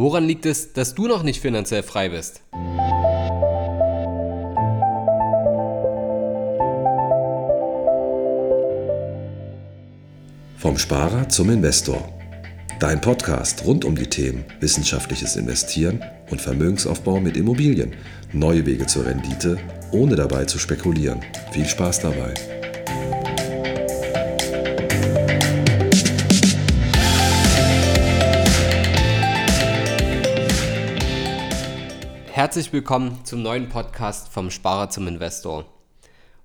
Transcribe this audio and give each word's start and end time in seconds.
Woran 0.00 0.28
liegt 0.28 0.46
es, 0.46 0.72
dass 0.72 0.94
du 0.94 1.08
noch 1.08 1.24
nicht 1.24 1.40
finanziell 1.40 1.82
frei 1.82 2.10
bist? 2.10 2.40
Vom 10.56 10.78
Sparer 10.78 11.28
zum 11.28 11.50
Investor. 11.50 12.08
Dein 12.78 13.00
Podcast 13.00 13.64
rund 13.64 13.84
um 13.84 13.96
die 13.96 14.06
Themen 14.06 14.44
wissenschaftliches 14.60 15.34
Investieren 15.34 16.04
und 16.30 16.40
Vermögensaufbau 16.40 17.18
mit 17.18 17.36
Immobilien. 17.36 17.96
Neue 18.32 18.64
Wege 18.66 18.86
zur 18.86 19.04
Rendite, 19.04 19.58
ohne 19.90 20.14
dabei 20.14 20.44
zu 20.44 20.60
spekulieren. 20.60 21.22
Viel 21.50 21.66
Spaß 21.66 22.02
dabei. 22.02 22.34
Herzlich 32.38 32.72
willkommen 32.72 33.24
zum 33.24 33.42
neuen 33.42 33.68
Podcast 33.68 34.28
vom 34.28 34.52
Sparer 34.52 34.90
zum 34.90 35.08
Investor. 35.08 35.64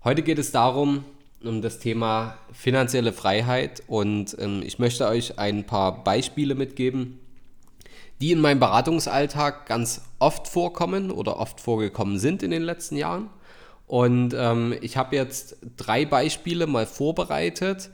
Heute 0.03 0.23
geht 0.23 0.39
es 0.39 0.51
darum, 0.51 1.05
um 1.43 1.61
das 1.61 1.77
Thema 1.77 2.35
finanzielle 2.51 3.13
Freiheit 3.13 3.83
und 3.85 4.35
ähm, 4.39 4.63
ich 4.65 4.79
möchte 4.79 5.05
euch 5.05 5.37
ein 5.37 5.67
paar 5.67 6.03
Beispiele 6.03 6.55
mitgeben, 6.55 7.19
die 8.21 8.31
in 8.31 8.41
meinem 8.41 8.59
Beratungsalltag 8.59 9.67
ganz 9.67 10.01
oft 10.17 10.47
vorkommen 10.47 11.11
oder 11.11 11.37
oft 11.39 11.61
vorgekommen 11.61 12.17
sind 12.17 12.41
in 12.41 12.49
den 12.49 12.63
letzten 12.63 12.97
Jahren. 12.97 13.29
Und 13.85 14.33
ähm, 14.35 14.73
ich 14.81 14.97
habe 14.97 15.15
jetzt 15.15 15.57
drei 15.77 16.05
Beispiele 16.05 16.65
mal 16.65 16.87
vorbereitet, 16.87 17.91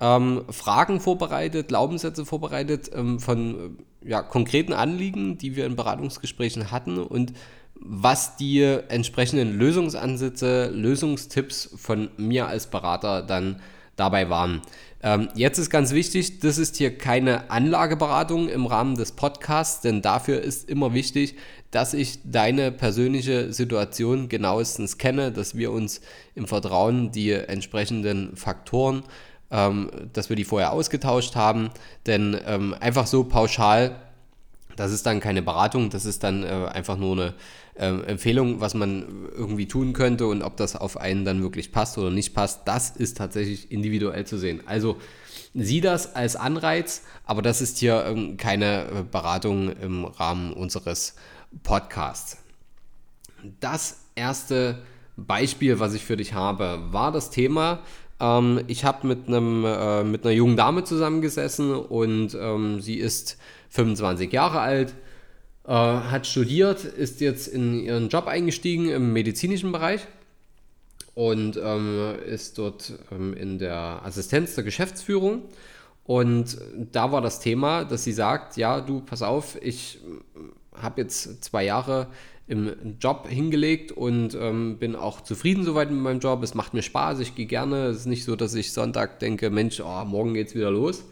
ähm, 0.00 0.46
Fragen 0.48 1.00
vorbereitet, 1.00 1.68
Glaubenssätze 1.68 2.24
vorbereitet 2.24 2.90
ähm, 2.94 3.20
von 3.20 3.76
ja, 4.04 4.22
konkreten 4.22 4.72
Anliegen, 4.72 5.38
die 5.38 5.56
wir 5.56 5.66
in 5.66 5.76
Beratungsgesprächen 5.76 6.70
hatten 6.70 6.98
und 6.98 7.32
was 7.74 8.36
die 8.36 8.62
entsprechenden 8.62 9.58
Lösungsansätze, 9.58 10.70
Lösungstipps 10.70 11.70
von 11.76 12.10
mir 12.16 12.46
als 12.46 12.68
Berater 12.68 13.22
dann 13.22 13.60
dabei 13.96 14.30
waren. 14.30 14.62
Ähm, 15.02 15.28
jetzt 15.34 15.58
ist 15.58 15.68
ganz 15.68 15.92
wichtig, 15.92 16.38
das 16.40 16.58
ist 16.58 16.76
hier 16.76 16.96
keine 16.96 17.50
Anlageberatung 17.50 18.48
im 18.48 18.66
Rahmen 18.66 18.94
des 18.94 19.12
Podcasts, 19.12 19.80
denn 19.80 20.00
dafür 20.00 20.40
ist 20.40 20.68
immer 20.68 20.94
wichtig, 20.94 21.36
dass 21.72 21.92
ich 21.92 22.18
deine 22.24 22.70
persönliche 22.70 23.52
Situation 23.52 24.28
genauestens 24.28 24.98
kenne, 24.98 25.32
dass 25.32 25.56
wir 25.56 25.72
uns 25.72 26.00
im 26.34 26.46
Vertrauen 26.46 27.10
die 27.10 27.32
entsprechenden 27.32 28.36
Faktoren 28.36 29.02
ähm, 29.52 29.90
dass 30.12 30.30
wir 30.30 30.36
die 30.36 30.44
vorher 30.44 30.72
ausgetauscht 30.72 31.36
haben. 31.36 31.70
Denn 32.06 32.36
ähm, 32.46 32.74
einfach 32.80 33.06
so 33.06 33.24
pauschal, 33.24 33.96
das 34.76 34.90
ist 34.90 35.06
dann 35.06 35.20
keine 35.20 35.42
Beratung, 35.42 35.90
das 35.90 36.06
ist 36.06 36.24
dann 36.24 36.42
äh, 36.42 36.68
einfach 36.72 36.96
nur 36.96 37.12
eine 37.12 37.34
äh, 37.74 38.10
Empfehlung, 38.10 38.60
was 38.60 38.74
man 38.74 39.28
irgendwie 39.36 39.68
tun 39.68 39.92
könnte 39.92 40.26
und 40.26 40.42
ob 40.42 40.56
das 40.56 40.74
auf 40.74 40.96
einen 40.96 41.24
dann 41.24 41.42
wirklich 41.42 41.70
passt 41.70 41.98
oder 41.98 42.10
nicht 42.10 42.34
passt, 42.34 42.62
das 42.66 42.90
ist 42.90 43.18
tatsächlich 43.18 43.70
individuell 43.70 44.26
zu 44.26 44.38
sehen. 44.38 44.62
Also 44.66 44.96
sieh 45.54 45.82
das 45.82 46.14
als 46.16 46.36
Anreiz, 46.36 47.02
aber 47.26 47.42
das 47.42 47.60
ist 47.60 47.78
hier 47.78 48.04
ähm, 48.06 48.38
keine 48.38 48.84
äh, 48.84 49.02
Beratung 49.10 49.70
im 49.76 50.06
Rahmen 50.06 50.54
unseres 50.54 51.14
Podcasts. 51.62 52.38
Das 53.60 53.98
erste 54.14 54.82
Beispiel, 55.16 55.78
was 55.78 55.94
ich 55.94 56.04
für 56.04 56.16
dich 56.16 56.32
habe, 56.32 56.80
war 56.90 57.12
das 57.12 57.30
Thema 57.30 57.80
ähm, 58.22 58.62
ich 58.68 58.84
habe 58.84 59.06
mit, 59.06 59.28
äh, 59.28 60.04
mit 60.04 60.24
einer 60.24 60.34
jungen 60.34 60.56
Dame 60.56 60.84
zusammengesessen 60.84 61.74
und 61.74 62.34
ähm, 62.34 62.80
sie 62.80 62.96
ist 62.96 63.36
25 63.70 64.32
Jahre 64.32 64.60
alt, 64.60 64.94
äh, 65.66 65.72
hat 65.72 66.26
studiert, 66.26 66.84
ist 66.84 67.20
jetzt 67.20 67.48
in 67.48 67.80
ihren 67.80 68.08
Job 68.08 68.28
eingestiegen 68.28 68.88
im 68.88 69.12
medizinischen 69.12 69.72
Bereich 69.72 70.06
und 71.14 71.58
ähm, 71.62 72.14
ist 72.24 72.58
dort 72.58 72.92
ähm, 73.10 73.34
in 73.34 73.58
der 73.58 74.02
Assistenz 74.04 74.54
der 74.54 74.64
Geschäftsführung. 74.64 75.42
Und 76.04 76.58
da 76.92 77.12
war 77.12 77.20
das 77.20 77.40
Thema, 77.40 77.84
dass 77.84 78.04
sie 78.04 78.12
sagt, 78.12 78.56
ja, 78.56 78.80
du, 78.80 79.00
pass 79.00 79.22
auf, 79.22 79.56
ich 79.62 80.00
habe 80.74 81.00
jetzt 81.00 81.44
zwei 81.44 81.64
Jahre 81.64 82.08
im 82.46 82.96
Job 83.00 83.28
hingelegt 83.28 83.92
und 83.92 84.34
ähm, 84.34 84.78
bin 84.78 84.96
auch 84.96 85.20
zufrieden 85.20 85.64
soweit 85.64 85.90
mit 85.90 86.00
meinem 86.00 86.20
Job. 86.20 86.42
Es 86.42 86.54
macht 86.54 86.74
mir 86.74 86.82
Spaß, 86.82 87.20
ich 87.20 87.34
gehe 87.34 87.46
gerne. 87.46 87.86
Es 87.86 87.98
ist 87.98 88.06
nicht 88.06 88.24
so, 88.24 88.36
dass 88.36 88.54
ich 88.54 88.72
Sonntag 88.72 89.20
denke, 89.20 89.50
Mensch, 89.50 89.80
oh, 89.80 90.04
morgen 90.04 90.34
es 90.36 90.54
wieder 90.54 90.70
los. 90.70 91.04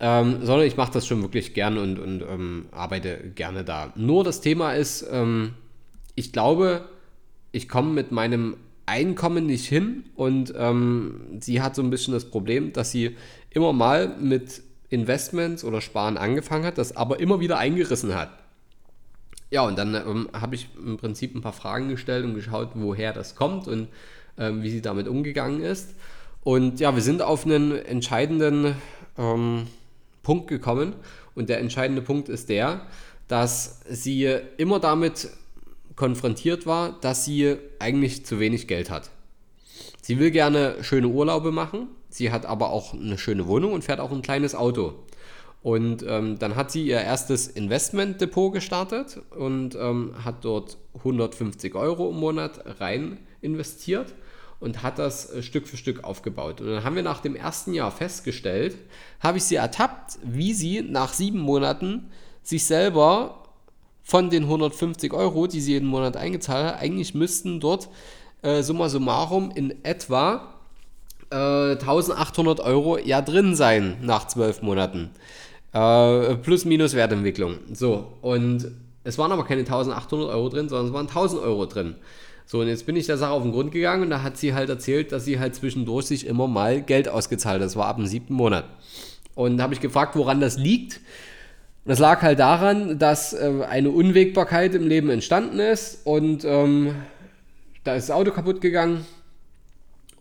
Ähm, 0.00 0.38
sondern 0.42 0.66
ich 0.66 0.76
mache 0.76 0.92
das 0.92 1.06
schon 1.06 1.22
wirklich 1.22 1.54
gern 1.54 1.78
und, 1.78 1.98
und 1.98 2.22
ähm, 2.22 2.66
arbeite 2.72 3.30
gerne 3.34 3.62
da. 3.62 3.92
Nur 3.94 4.24
das 4.24 4.40
Thema 4.40 4.72
ist, 4.72 5.06
ähm, 5.10 5.54
ich 6.16 6.32
glaube, 6.32 6.86
ich 7.52 7.68
komme 7.68 7.92
mit 7.92 8.10
meinem 8.10 8.56
Einkommen 8.84 9.46
nicht 9.46 9.66
hin 9.66 10.04
und 10.16 10.52
ähm, 10.56 11.38
sie 11.38 11.62
hat 11.62 11.76
so 11.76 11.82
ein 11.82 11.90
bisschen 11.90 12.14
das 12.14 12.24
Problem, 12.24 12.72
dass 12.72 12.90
sie 12.90 13.16
immer 13.50 13.72
mal 13.72 14.16
mit 14.18 14.62
Investments 14.88 15.62
oder 15.62 15.80
Sparen 15.80 16.18
angefangen 16.18 16.64
hat, 16.64 16.78
das 16.78 16.96
aber 16.96 17.20
immer 17.20 17.38
wieder 17.38 17.58
eingerissen 17.58 18.14
hat. 18.14 18.41
Ja, 19.52 19.66
und 19.66 19.76
dann 19.76 19.94
ähm, 19.94 20.30
habe 20.32 20.54
ich 20.54 20.68
im 20.82 20.96
Prinzip 20.96 21.34
ein 21.34 21.42
paar 21.42 21.52
Fragen 21.52 21.90
gestellt 21.90 22.24
und 22.24 22.32
geschaut, 22.34 22.70
woher 22.72 23.12
das 23.12 23.34
kommt 23.34 23.68
und 23.68 23.88
ähm, 24.38 24.62
wie 24.62 24.70
sie 24.70 24.80
damit 24.80 25.06
umgegangen 25.06 25.60
ist. 25.60 25.94
Und 26.42 26.80
ja, 26.80 26.94
wir 26.94 27.02
sind 27.02 27.20
auf 27.20 27.44
einen 27.44 27.76
entscheidenden 27.76 28.76
ähm, 29.18 29.66
Punkt 30.22 30.48
gekommen. 30.48 30.94
Und 31.34 31.50
der 31.50 31.60
entscheidende 31.60 32.00
Punkt 32.00 32.30
ist 32.30 32.48
der, 32.48 32.86
dass 33.28 33.80
sie 33.90 34.24
immer 34.56 34.80
damit 34.80 35.28
konfrontiert 35.96 36.64
war, 36.64 36.98
dass 37.02 37.26
sie 37.26 37.58
eigentlich 37.78 38.24
zu 38.24 38.40
wenig 38.40 38.66
Geld 38.68 38.88
hat. 38.88 39.10
Sie 40.00 40.18
will 40.18 40.30
gerne 40.30 40.76
schöne 40.80 41.08
Urlaube 41.08 41.52
machen, 41.52 41.88
sie 42.08 42.32
hat 42.32 42.46
aber 42.46 42.70
auch 42.70 42.94
eine 42.94 43.18
schöne 43.18 43.46
Wohnung 43.46 43.74
und 43.74 43.84
fährt 43.84 44.00
auch 44.00 44.12
ein 44.12 44.22
kleines 44.22 44.54
Auto. 44.54 44.94
Und 45.62 46.04
ähm, 46.08 46.38
dann 46.38 46.56
hat 46.56 46.72
sie 46.72 46.84
ihr 46.84 47.00
erstes 47.00 47.46
Investmentdepot 47.46 48.52
gestartet 48.52 49.20
und 49.30 49.76
ähm, 49.76 50.12
hat 50.24 50.44
dort 50.44 50.76
150 50.98 51.74
Euro 51.76 52.10
im 52.10 52.16
Monat 52.16 52.80
rein 52.80 53.18
investiert 53.40 54.12
und 54.58 54.82
hat 54.82 54.98
das 54.98 55.32
äh, 55.32 55.42
Stück 55.42 55.68
für 55.68 55.76
Stück 55.76 56.02
aufgebaut. 56.02 56.60
Und 56.60 56.68
dann 56.68 56.84
haben 56.84 56.96
wir 56.96 57.02
nach 57.04 57.20
dem 57.20 57.36
ersten 57.36 57.74
Jahr 57.74 57.92
festgestellt, 57.92 58.76
habe 59.20 59.38
ich 59.38 59.44
sie 59.44 59.54
ertappt, 59.54 60.18
wie 60.24 60.52
sie 60.52 60.82
nach 60.82 61.12
sieben 61.12 61.40
Monaten 61.40 62.10
sich 62.42 62.64
selber 62.64 63.42
von 64.02 64.30
den 64.30 64.44
150 64.44 65.12
Euro, 65.12 65.46
die 65.46 65.60
sie 65.60 65.72
jeden 65.72 65.88
Monat 65.88 66.16
eingezahlt 66.16 66.74
hat, 66.74 66.80
eigentlich 66.80 67.14
müssten 67.14 67.60
dort 67.60 67.88
äh, 68.42 68.62
summa 68.62 68.88
summarum 68.88 69.52
in 69.52 69.84
etwa 69.84 70.54
äh, 71.30 71.72
1800 71.72 72.60
Euro 72.60 72.98
ja 72.98 73.22
drin 73.22 73.54
sein 73.54 73.98
nach 74.02 74.26
zwölf 74.26 74.62
Monaten. 74.62 75.10
Äh, 75.72 76.36
plus 76.36 76.64
minus 76.64 76.94
Wertentwicklung. 76.94 77.58
So, 77.72 78.12
und 78.20 78.70
es 79.04 79.18
waren 79.18 79.32
aber 79.32 79.44
keine 79.44 79.60
1800 79.60 80.28
Euro 80.30 80.48
drin, 80.48 80.68
sondern 80.68 80.86
es 80.86 80.92
waren 80.92 81.06
1000 81.06 81.42
Euro 81.42 81.66
drin. 81.66 81.94
So, 82.44 82.60
und 82.60 82.68
jetzt 82.68 82.86
bin 82.86 82.96
ich 82.96 83.06
der 83.06 83.16
Sache 83.16 83.32
auf 83.32 83.42
den 83.42 83.52
Grund 83.52 83.72
gegangen 83.72 84.02
und 84.02 84.10
da 84.10 84.22
hat 84.22 84.36
sie 84.36 84.52
halt 84.52 84.68
erzählt, 84.68 85.12
dass 85.12 85.24
sie 85.24 85.38
halt 85.38 85.54
zwischendurch 85.54 86.06
sich 86.06 86.26
immer 86.26 86.48
mal 86.48 86.82
Geld 86.82 87.08
ausgezahlt 87.08 87.60
hat. 87.60 87.66
Das 87.66 87.76
war 87.76 87.86
ab 87.86 87.96
dem 87.96 88.06
siebten 88.06 88.34
Monat. 88.34 88.64
Und 89.34 89.56
da 89.56 89.64
habe 89.64 89.74
ich 89.74 89.80
gefragt, 89.80 90.16
woran 90.16 90.40
das 90.40 90.58
liegt. 90.58 91.00
Das 91.84 91.98
lag 91.98 92.22
halt 92.22 92.38
daran, 92.38 92.98
dass 92.98 93.32
äh, 93.32 93.64
eine 93.68 93.90
Unwägbarkeit 93.90 94.74
im 94.74 94.86
Leben 94.86 95.08
entstanden 95.10 95.58
ist 95.58 96.06
und 96.06 96.44
ähm, 96.44 96.94
da 97.82 97.96
ist 97.96 98.08
das 98.08 98.14
Auto 98.14 98.30
kaputt 98.30 98.60
gegangen 98.60 99.04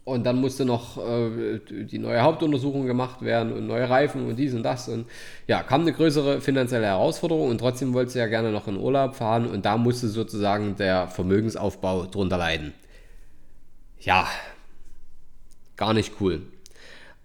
und 0.04 0.26
dann 0.26 0.42
musste 0.42 0.66
noch 0.66 0.98
äh, 0.98 1.60
die 1.70 2.00
neue 2.00 2.22
Hauptuntersuchung 2.22 2.88
gemacht 2.88 3.22
werden 3.22 3.54
und 3.54 3.68
neue 3.68 3.90
Reifen 3.90 4.28
und 4.28 4.36
dies 4.38 4.54
und 4.54 4.64
das. 4.64 4.88
Und 4.90 5.06
ja, 5.48 5.62
kam 5.62 5.82
eine 5.82 5.94
größere 5.94 6.42
finanzielle 6.42 6.88
Herausforderung 6.88 7.50
und 7.50 7.60
trotzdem 7.60 7.94
wollte 7.94 8.12
sie 8.12 8.20
ja 8.20 8.28
gerne 8.28 8.52
noch 8.52 8.68
in 8.68 8.78
Urlaub 8.78 9.16
fahren 9.16 9.48
und 9.48 9.66
da 9.66 9.78
musste 9.78 10.08
sozusagen 10.08 10.76
der 10.76 11.08
Vermögensaufbau 11.08 12.06
drunter 12.06 12.38
leiden. 12.38 12.74
Ja, 14.00 14.28
gar 15.78 15.94
nicht 15.94 16.14
cool. 16.20 16.42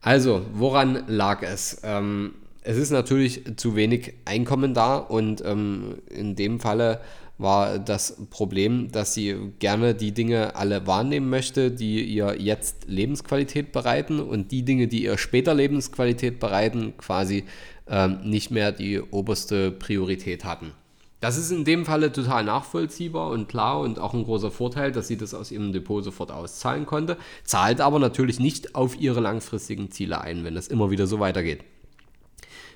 Also, 0.03 0.43
woran 0.53 1.05
lag 1.09 1.43
es? 1.43 1.81
Ähm, 1.83 2.35
es 2.62 2.77
ist 2.77 2.91
natürlich 2.91 3.56
zu 3.56 3.75
wenig 3.77 4.15
Einkommen 4.25 4.75
da 4.75 4.97
und 4.97 5.43
ähm, 5.45 6.03
in 6.11 6.37
dem 6.37 6.61
Falle 6.61 7.00
war 7.38 7.79
das 7.79 8.17
Problem, 8.31 8.91
dass 8.91 9.15
sie 9.15 9.37
gerne 9.59 9.94
die 9.94 10.12
Dinge 10.12 10.56
alle 10.56 10.87
wahrnehmen 10.87 11.29
möchte, 11.29 11.71
die 11.71 12.03
ihr 12.03 12.37
jetzt 12.41 12.87
Lebensqualität 12.87 13.73
bereiten 13.73 14.21
und 14.21 14.53
die 14.53 14.62
Dinge, 14.62 14.88
die 14.88 15.05
ihr 15.05 15.19
später 15.19 15.55
Lebensqualität 15.55 16.41
bereiten, 16.41 16.94
quasi 16.97 17.44
ähm, 17.88 18.21
nicht 18.25 18.50
mehr 18.50 18.73
die 18.73 19.00
oberste 19.00 19.71
Priorität 19.71 20.44
hatten. 20.44 20.73
Das 21.21 21.38
ist 21.38 21.50
in 21.50 21.65
dem 21.65 21.87
Falle 21.87 22.12
total 22.12 22.44
nachvollziehbar 22.44 23.31
und 23.31 23.49
klar 23.49 23.81
und 23.81 23.99
auch 23.99 24.15
ein 24.15 24.25
großer 24.25 24.50
Vorteil, 24.50 24.93
dass 24.93 25.09
sie 25.09 25.17
das 25.17 25.35
aus 25.35 25.50
ihrem 25.50 25.73
Depot 25.73 26.05
sofort 26.05 26.31
auszahlen 26.31 26.85
konnte, 26.85 27.17
zahlt 27.43 27.81
aber 27.81 27.99
natürlich 27.99 28.38
nicht 28.38 28.75
auf 28.75 29.00
ihre 29.00 29.21
langfristigen 29.21 29.91
Ziele 29.91 30.21
ein, 30.21 30.44
wenn 30.44 30.55
das 30.55 30.69
immer 30.69 30.91
wieder 30.91 31.06
so 31.06 31.19
weitergeht. 31.19 31.65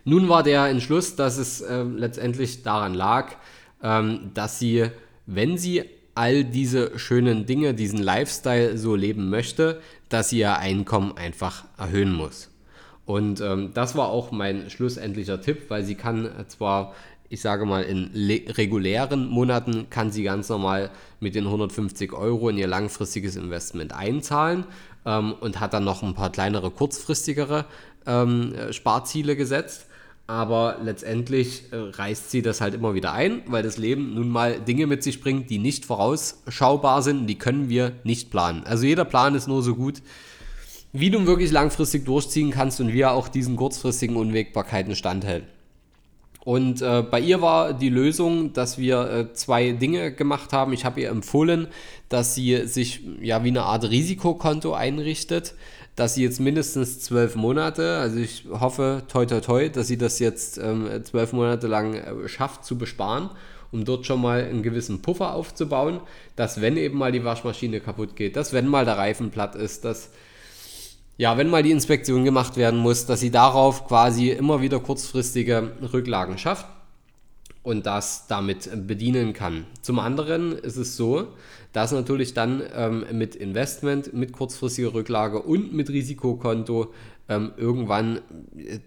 Nun 0.04 0.28
war 0.30 0.42
der 0.42 0.66
Entschluss, 0.66 1.16
dass 1.16 1.36
es 1.36 1.60
äh, 1.60 1.82
letztendlich 1.82 2.62
daran 2.62 2.94
lag, 2.94 3.36
ähm, 3.82 4.30
dass 4.34 4.58
sie, 4.58 4.86
wenn 5.26 5.58
sie 5.58 5.84
all 6.14 6.44
diese 6.44 6.98
schönen 6.98 7.46
Dinge, 7.46 7.74
diesen 7.74 8.02
Lifestyle 8.02 8.76
so 8.76 8.94
leben 8.94 9.30
möchte, 9.30 9.80
dass 10.08 10.30
sie 10.30 10.40
ihr 10.40 10.58
Einkommen 10.58 11.16
einfach 11.16 11.64
erhöhen 11.78 12.12
muss. 12.12 12.50
Und 13.06 13.40
ähm, 13.40 13.70
das 13.74 13.96
war 13.96 14.08
auch 14.08 14.30
mein 14.30 14.70
schlussendlicher 14.70 15.40
Tipp, 15.40 15.68
weil 15.68 15.84
sie 15.84 15.94
kann 15.94 16.30
zwar, 16.48 16.94
ich 17.28 17.40
sage 17.40 17.64
mal, 17.64 17.82
in 17.82 18.10
regulären 18.50 19.28
Monaten 19.28 19.88
kann 19.90 20.10
sie 20.12 20.22
ganz 20.22 20.48
normal 20.48 20.90
mit 21.20 21.34
den 21.34 21.46
150 21.46 22.12
Euro 22.12 22.48
in 22.48 22.58
ihr 22.58 22.68
langfristiges 22.68 23.36
Investment 23.36 23.92
einzahlen 23.92 24.64
ähm, 25.06 25.34
und 25.40 25.58
hat 25.58 25.74
dann 25.74 25.84
noch 25.84 26.02
ein 26.02 26.14
paar 26.14 26.30
kleinere, 26.30 26.70
kurzfristigere 26.70 27.64
ähm, 28.06 28.54
Sparziele 28.70 29.36
gesetzt 29.36 29.86
aber 30.30 30.76
letztendlich 30.84 31.64
äh, 31.72 31.76
reißt 31.76 32.30
sie 32.30 32.40
das 32.40 32.60
halt 32.60 32.74
immer 32.74 32.94
wieder 32.94 33.12
ein, 33.12 33.42
weil 33.46 33.64
das 33.64 33.78
Leben 33.78 34.14
nun 34.14 34.28
mal 34.28 34.60
Dinge 34.60 34.86
mit 34.86 35.02
sich 35.02 35.20
bringt, 35.20 35.50
die 35.50 35.58
nicht 35.58 35.84
vorausschaubar 35.84 37.02
sind, 37.02 37.26
die 37.26 37.36
können 37.36 37.68
wir 37.68 37.94
nicht 38.04 38.30
planen. 38.30 38.62
Also 38.64 38.86
jeder 38.86 39.04
Plan 39.04 39.34
ist 39.34 39.48
nur 39.48 39.60
so 39.64 39.74
gut, 39.74 40.02
wie 40.92 41.10
du 41.10 41.26
wirklich 41.26 41.50
langfristig 41.50 42.04
durchziehen 42.04 42.52
kannst 42.52 42.80
und 42.80 42.92
wie 42.92 43.00
er 43.00 43.12
auch 43.12 43.26
diesen 43.26 43.56
kurzfristigen 43.56 44.14
Unwägbarkeiten 44.14 44.94
standhält. 44.94 45.46
Und 46.44 46.80
äh, 46.80 47.02
bei 47.02 47.18
ihr 47.18 47.42
war 47.42 47.72
die 47.72 47.88
Lösung, 47.88 48.52
dass 48.52 48.78
wir 48.78 49.10
äh, 49.10 49.32
zwei 49.32 49.72
Dinge 49.72 50.12
gemacht 50.12 50.52
haben. 50.52 50.72
Ich 50.72 50.84
habe 50.84 51.00
ihr 51.00 51.08
empfohlen, 51.08 51.66
dass 52.08 52.36
sie 52.36 52.66
sich 52.68 53.00
ja 53.20 53.42
wie 53.42 53.48
eine 53.48 53.64
Art 53.64 53.90
Risikokonto 53.90 54.74
einrichtet 54.74 55.54
dass 55.96 56.14
sie 56.14 56.22
jetzt 56.22 56.40
mindestens 56.40 57.00
zwölf 57.00 57.36
Monate, 57.36 57.98
also 57.98 58.18
ich 58.18 58.46
hoffe, 58.50 59.02
toi 59.08 59.26
toi 59.26 59.40
toi, 59.40 59.68
dass 59.68 59.88
sie 59.88 59.98
das 59.98 60.18
jetzt 60.18 60.58
ähm, 60.58 60.88
zwölf 61.04 61.32
Monate 61.32 61.66
lang 61.66 61.94
äh, 61.94 62.28
schafft 62.28 62.64
zu 62.64 62.78
besparen, 62.78 63.30
um 63.72 63.84
dort 63.84 64.06
schon 64.06 64.20
mal 64.20 64.42
einen 64.42 64.62
gewissen 64.62 65.02
Puffer 65.02 65.34
aufzubauen, 65.34 66.00
dass 66.36 66.60
wenn 66.60 66.76
eben 66.76 66.98
mal 66.98 67.12
die 67.12 67.24
Waschmaschine 67.24 67.80
kaputt 67.80 68.16
geht, 68.16 68.36
dass 68.36 68.52
wenn 68.52 68.66
mal 68.66 68.84
der 68.84 68.98
Reifen 68.98 69.30
platt 69.30 69.54
ist, 69.54 69.84
dass 69.84 70.10
ja, 71.16 71.36
wenn 71.36 71.50
mal 71.50 71.62
die 71.62 71.70
Inspektion 71.70 72.24
gemacht 72.24 72.56
werden 72.56 72.80
muss, 72.80 73.04
dass 73.04 73.20
sie 73.20 73.30
darauf 73.30 73.86
quasi 73.86 74.30
immer 74.30 74.62
wieder 74.62 74.80
kurzfristige 74.80 75.72
Rücklagen 75.92 76.38
schafft 76.38 76.64
und 77.62 77.86
das 77.86 78.26
damit 78.26 78.70
bedienen 78.86 79.32
kann. 79.32 79.66
Zum 79.82 79.98
anderen 79.98 80.52
ist 80.52 80.76
es 80.76 80.96
so, 80.96 81.28
dass 81.72 81.92
natürlich 81.92 82.34
dann 82.34 82.62
ähm, 82.74 83.04
mit 83.12 83.36
Investment, 83.36 84.12
mit 84.14 84.32
kurzfristiger 84.32 84.94
Rücklage 84.94 85.42
und 85.42 85.72
mit 85.72 85.90
Risikokonto 85.90 86.92
ähm, 87.28 87.52
irgendwann 87.56 88.20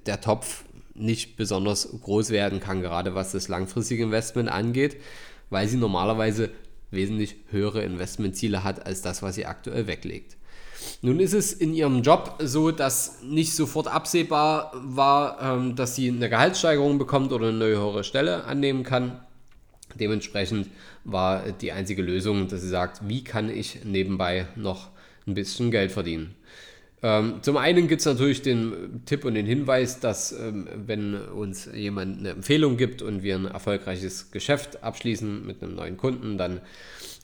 der 0.06 0.22
Topf 0.22 0.64
nicht 0.96 1.38
besonders 1.38 1.90
groß 2.02 2.30
werden 2.30 2.60
kann, 2.60 2.82
gerade 2.82 3.16
was 3.16 3.32
das 3.32 3.48
langfristige 3.48 4.04
Investment 4.04 4.50
angeht, 4.50 4.98
weil 5.50 5.68
sie 5.68 5.78
normalerweise 5.78 6.50
wesentlich 6.92 7.36
höhere 7.50 7.84
Investmentziele 7.84 8.64
hat 8.64 8.86
als 8.86 9.02
das, 9.02 9.22
was 9.22 9.36
sie 9.36 9.46
aktuell 9.46 9.88
weglegt. 9.88 10.38
Nun 11.06 11.20
ist 11.20 11.34
es 11.34 11.52
in 11.52 11.74
ihrem 11.74 12.02
Job 12.02 12.36
so, 12.40 12.72
dass 12.72 13.22
nicht 13.24 13.54
sofort 13.54 13.90
absehbar 13.90 14.72
war, 14.74 15.38
ähm, 15.42 15.76
dass 15.76 15.98
sie 15.98 16.08
eine 16.08 16.30
Gehaltssteigerung 16.30 16.98
bekommt 16.98 17.34
oder 17.34 17.50
eine 17.50 17.58
neue 17.58 17.76
höhere 17.76 18.06
Stelle 18.06 18.46
annehmen 18.46 18.84
kann. 18.84 19.20
Dementsprechend 20.00 20.70
war 21.04 21.52
die 21.52 21.74
einzige 21.74 22.02
Lösung, 22.02 22.48
dass 22.48 22.62
sie 22.62 22.70
sagt, 22.70 23.02
wie 23.06 23.22
kann 23.22 23.50
ich 23.50 23.84
nebenbei 23.84 24.48
noch 24.56 24.92
ein 25.28 25.34
bisschen 25.34 25.72
Geld 25.72 25.92
verdienen. 25.92 26.36
Ähm, 27.04 27.40
zum 27.42 27.58
einen 27.58 27.90
gibt 27.90 28.00
es 28.00 28.06
natürlich 28.06 28.42
den 28.42 29.02
Tipp 29.06 29.26
und 29.26 29.34
den 29.36 29.46
Hinweis, 29.46 30.00
dass 30.00 30.32
ähm, 30.32 30.70
wenn 30.86 31.16
uns 31.16 31.70
jemand 31.74 32.20
eine 32.20 32.30
Empfehlung 32.30 32.78
gibt 32.78 33.02
und 33.02 33.24
wir 33.24 33.36
ein 33.36 33.46
erfolgreiches 33.46 34.32
Geschäft 34.32 34.82
abschließen 34.84 35.46
mit 35.46 35.62
einem 35.62 35.76
neuen 35.76 35.98
Kunden, 35.98 36.38
dann 36.38 36.62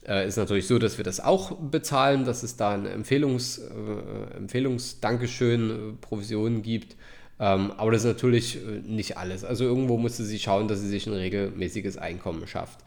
äh, 0.05 0.27
ist 0.27 0.35
natürlich 0.35 0.67
so, 0.67 0.79
dass 0.79 0.97
wir 0.97 1.05
das 1.05 1.21
auch 1.21 1.55
bezahlen, 1.55 2.25
dass 2.25 2.43
es 2.43 2.57
da 2.57 2.71
eine 2.71 2.89
Empfehlungs, 2.89 3.59
äh, 3.59 4.35
Empfehlungsdankeschön, 4.37 5.69
äh, 5.69 5.93
Provision 6.01 6.61
gibt. 6.61 6.97
Ähm, 7.39 7.71
aber 7.71 7.91
das 7.91 8.03
ist 8.03 8.11
natürlich 8.11 8.57
äh, 8.57 8.81
nicht 8.85 9.17
alles. 9.17 9.45
Also 9.45 9.63
irgendwo 9.63 9.97
musste 9.97 10.25
sie 10.25 10.39
schauen, 10.39 10.67
dass 10.67 10.81
sie 10.81 10.89
sich 10.89 11.07
ein 11.07 11.13
regelmäßiges 11.13 11.97
Einkommen 11.97 12.47
schafft. 12.47 12.79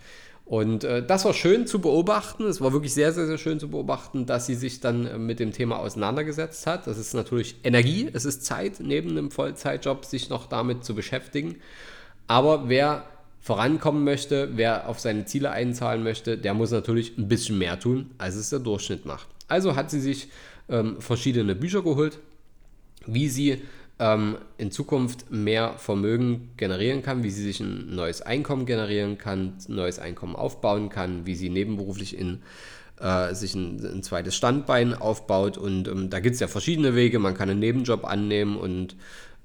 Und 0.44 0.84
äh, 0.84 1.04
das 1.06 1.24
war 1.24 1.34
schön 1.34 1.66
zu 1.66 1.80
beobachten. 1.80 2.44
Es 2.44 2.60
war 2.60 2.72
wirklich 2.72 2.92
sehr, 2.92 3.12
sehr, 3.12 3.26
sehr 3.26 3.38
schön 3.38 3.60
zu 3.60 3.70
beobachten, 3.70 4.26
dass 4.26 4.46
sie 4.46 4.54
sich 4.54 4.80
dann 4.80 5.06
äh, 5.06 5.18
mit 5.18 5.40
dem 5.40 5.52
Thema 5.52 5.78
auseinandergesetzt 5.78 6.66
hat. 6.66 6.86
Das 6.86 6.98
ist 6.98 7.14
natürlich 7.14 7.56
Energie, 7.64 8.10
es 8.12 8.24
ist 8.24 8.44
Zeit, 8.44 8.80
neben 8.80 9.10
einem 9.10 9.30
Vollzeitjob 9.30 10.04
sich 10.04 10.28
noch 10.28 10.46
damit 10.46 10.84
zu 10.84 10.94
beschäftigen. 10.94 11.56
Aber 12.26 12.68
wer 12.68 13.04
vorankommen 13.40 14.04
möchte, 14.04 14.50
wer 14.54 14.88
auf 14.88 15.00
seine 15.00 15.24
Ziele 15.24 15.50
einzahlen 15.50 16.02
möchte, 16.02 16.38
der 16.38 16.54
muss 16.54 16.70
natürlich 16.70 17.18
ein 17.18 17.28
bisschen 17.28 17.58
mehr 17.58 17.78
tun, 17.78 18.10
als 18.18 18.36
es 18.36 18.50
der 18.50 18.60
Durchschnitt 18.60 19.04
macht. 19.04 19.26
Also 19.48 19.74
hat 19.74 19.90
sie 19.90 20.00
sich 20.00 20.28
ähm, 20.68 21.00
verschiedene 21.00 21.54
Bücher 21.54 21.82
geholt, 21.82 22.18
wie 23.06 23.28
sie 23.28 23.62
ähm, 24.02 24.36
in 24.58 24.72
Zukunft 24.72 25.30
mehr 25.30 25.74
Vermögen 25.78 26.50
generieren 26.56 27.02
kann, 27.02 27.22
wie 27.22 27.30
sie 27.30 27.44
sich 27.44 27.60
ein 27.60 27.94
neues 27.94 28.20
Einkommen 28.20 28.66
generieren 28.66 29.16
kann, 29.16 29.54
ein 29.68 29.74
neues 29.76 30.00
Einkommen 30.00 30.34
aufbauen 30.34 30.88
kann, 30.88 31.24
wie 31.24 31.36
sie 31.36 31.48
nebenberuflich 31.48 32.18
in 32.18 32.42
äh, 33.00 33.32
sich 33.32 33.54
ein, 33.54 33.80
ein, 33.84 34.02
zweites 34.02 34.34
Standbein 34.34 34.94
aufbaut. 34.94 35.56
Und 35.56 35.86
ähm, 35.86 36.10
da 36.10 36.18
gibt 36.18 36.34
es 36.34 36.40
ja 36.40 36.48
verschiedene 36.48 36.96
Wege. 36.96 37.20
Man 37.20 37.34
kann 37.34 37.48
einen 37.48 37.60
Nebenjob 37.60 38.04
annehmen 38.04 38.56
und 38.56 38.96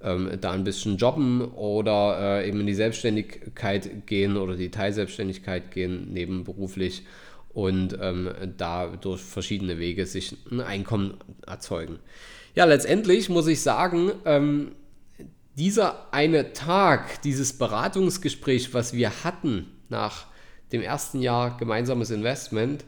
ähm, 0.01 0.31
da 0.41 0.51
ein 0.51 0.63
bisschen 0.63 0.97
jobben 0.97 1.41
oder 1.41 2.41
äh, 2.41 2.49
eben 2.49 2.59
in 2.59 2.67
die 2.67 2.73
Selbstständigkeit 2.73 4.07
gehen 4.07 4.37
oder 4.37 4.55
die 4.55 4.71
Teilselbstständigkeit 4.71 5.69
gehen, 5.69 6.11
nebenberuflich 6.13 7.05
und 7.53 7.97
ähm, 8.01 8.31
da 8.57 8.87
durch 8.87 9.21
verschiedene 9.21 9.77
Wege 9.77 10.07
sich 10.07 10.35
ein 10.51 10.61
Einkommen 10.61 11.15
erzeugen. 11.45 11.99
Ja, 12.57 12.65
letztendlich 12.65 13.29
muss 13.29 13.45
ich 13.45 13.61
sagen, 13.61 14.13
ähm, 14.25 14.71
dieser 15.53 16.11
eine 16.11 16.53
Tag, 16.53 17.21
dieses 17.21 17.55
Beratungsgespräch, 17.55 18.73
was 18.73 18.93
wir 18.93 19.23
hatten 19.23 19.67
nach 19.89 20.25
dem 20.71 20.81
ersten 20.81 21.21
Jahr 21.21 21.55
gemeinsames 21.57 22.09
Investment, 22.09 22.83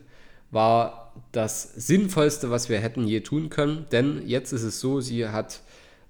war 0.50 1.14
das 1.32 1.72
Sinnvollste, 1.76 2.50
was 2.50 2.68
wir 2.68 2.80
hätten 2.80 3.06
je 3.06 3.20
tun 3.20 3.52
können. 3.52 3.86
Denn 3.92 4.24
jetzt 4.26 4.54
ist 4.54 4.64
es 4.64 4.80
so, 4.80 5.02
sie 5.02 5.28
hat 5.28 5.62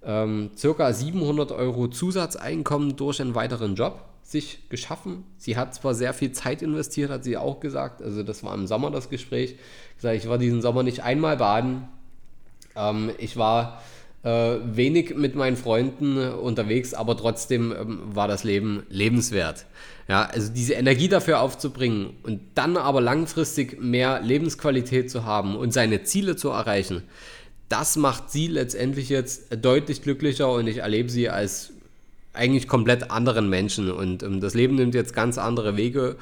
ähm, 0.03 0.51
circa 0.55 0.93
700 0.93 1.51
Euro 1.51 1.89
Zusatzeinkommen 1.89 2.95
durch 2.95 3.19
einen 3.19 3.35
weiteren 3.35 3.75
Job 3.75 4.05
sich 4.23 4.69
geschaffen. 4.69 5.25
Sie 5.35 5.57
hat 5.57 5.75
zwar 5.75 5.95
sehr 5.95 6.13
viel 6.13 6.31
Zeit 6.31 6.61
investiert, 6.61 7.11
hat 7.11 7.25
sie 7.25 7.35
auch 7.35 7.59
gesagt. 7.59 8.01
Also 8.01 8.23
das 8.23 8.41
war 8.41 8.53
im 8.53 8.67
Sommer 8.67 8.89
das 8.89 9.09
Gespräch. 9.09 9.57
Ich 10.01 10.29
war 10.29 10.37
diesen 10.37 10.61
Sommer 10.61 10.83
nicht 10.83 11.03
einmal 11.03 11.35
baden. 11.35 11.89
Ähm, 12.75 13.11
ich 13.17 13.37
war 13.37 13.81
äh, 14.23 14.57
wenig 14.63 15.15
mit 15.15 15.35
meinen 15.35 15.55
Freunden 15.55 16.17
unterwegs, 16.17 16.93
aber 16.93 17.15
trotzdem 17.15 17.71
ähm, 17.71 17.99
war 18.13 18.27
das 18.27 18.43
Leben 18.43 18.83
lebenswert. 18.89 19.65
Ja, 20.07 20.23
also 20.23 20.51
diese 20.51 20.73
Energie 20.73 21.07
dafür 21.07 21.39
aufzubringen 21.39 22.09
und 22.23 22.41
dann 22.55 22.77
aber 22.77 22.99
langfristig 22.99 23.79
mehr 23.79 24.21
Lebensqualität 24.21 25.11
zu 25.11 25.23
haben 25.23 25.55
und 25.55 25.71
seine 25.71 26.03
Ziele 26.03 26.35
zu 26.35 26.49
erreichen, 26.49 27.03
das 27.69 27.95
macht 27.95 28.31
sie 28.31 28.47
letztendlich 28.47 29.09
jetzt 29.09 29.55
deutlich 29.63 30.01
glücklicher 30.01 30.51
und 30.51 30.67
ich 30.67 30.77
erlebe 30.77 31.09
sie 31.09 31.29
als 31.29 31.71
eigentlich 32.33 32.67
komplett 32.67 33.11
anderen 33.11 33.49
Menschen 33.49 33.91
und 33.91 34.23
ähm, 34.23 34.41
das 34.41 34.53
Leben 34.53 34.75
nimmt 34.75 34.95
jetzt 34.95 35.13
ganz 35.13 35.37
andere 35.37 35.77
Wege 35.77 36.17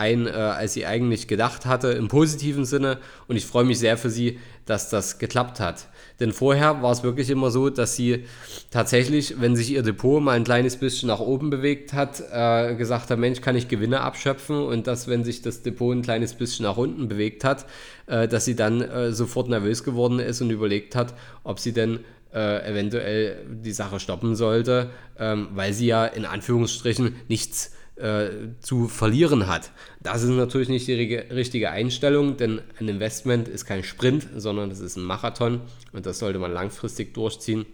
ein, 0.00 0.26
äh, 0.26 0.30
als 0.30 0.72
sie 0.72 0.86
eigentlich 0.86 1.28
gedacht 1.28 1.66
hatte, 1.66 1.88
im 1.88 2.08
positiven 2.08 2.64
Sinne. 2.64 2.98
Und 3.28 3.36
ich 3.36 3.44
freue 3.44 3.64
mich 3.64 3.78
sehr 3.78 3.98
für 3.98 4.10
sie, 4.10 4.40
dass 4.64 4.88
das 4.88 5.18
geklappt 5.18 5.60
hat. 5.60 5.86
Denn 6.20 6.32
vorher 6.32 6.82
war 6.82 6.92
es 6.92 7.02
wirklich 7.02 7.30
immer 7.30 7.50
so, 7.50 7.70
dass 7.70 7.96
sie 7.96 8.24
tatsächlich, 8.70 9.40
wenn 9.40 9.56
sich 9.56 9.70
ihr 9.70 9.82
Depot 9.82 10.22
mal 10.22 10.32
ein 10.32 10.44
kleines 10.44 10.76
bisschen 10.76 11.08
nach 11.08 11.20
oben 11.20 11.50
bewegt 11.50 11.92
hat, 11.92 12.22
äh, 12.32 12.74
gesagt 12.74 13.10
hat, 13.10 13.18
Mensch, 13.18 13.40
kann 13.40 13.56
ich 13.56 13.68
Gewinne 13.68 14.00
abschöpfen 14.00 14.56
und 14.56 14.86
dass, 14.86 15.08
wenn 15.08 15.24
sich 15.24 15.42
das 15.42 15.62
Depot 15.62 15.94
ein 15.94 16.02
kleines 16.02 16.34
bisschen 16.34 16.64
nach 16.64 16.76
unten 16.76 17.08
bewegt 17.08 17.44
hat, 17.44 17.66
äh, 18.06 18.28
dass 18.28 18.44
sie 18.44 18.56
dann 18.56 18.80
äh, 18.82 19.12
sofort 19.12 19.48
nervös 19.48 19.84
geworden 19.84 20.18
ist 20.18 20.40
und 20.40 20.50
überlegt 20.50 20.94
hat, 20.94 21.14
ob 21.42 21.58
sie 21.58 21.72
denn 21.72 22.00
äh, 22.34 22.70
eventuell 22.70 23.44
die 23.64 23.72
Sache 23.72 23.98
stoppen 23.98 24.36
sollte, 24.36 24.90
ähm, 25.18 25.48
weil 25.54 25.72
sie 25.72 25.86
ja 25.86 26.06
in 26.06 26.24
Anführungsstrichen 26.24 27.16
nichts 27.28 27.72
äh, 28.00 28.30
zu 28.60 28.88
verlieren 28.88 29.46
hat. 29.46 29.70
Das 30.00 30.22
ist 30.22 30.30
natürlich 30.30 30.68
nicht 30.68 30.88
die 30.88 30.94
richtige 30.94 31.70
Einstellung, 31.70 32.36
denn 32.36 32.60
ein 32.78 32.88
Investment 32.88 33.48
ist 33.48 33.66
kein 33.66 33.84
Sprint, 33.84 34.26
sondern 34.36 34.70
es 34.70 34.80
ist 34.80 34.96
ein 34.96 35.04
Marathon 35.04 35.60
und 35.92 36.06
das 36.06 36.18
sollte 36.18 36.38
man 36.38 36.52
langfristig 36.52 37.14
durchziehen 37.14 37.66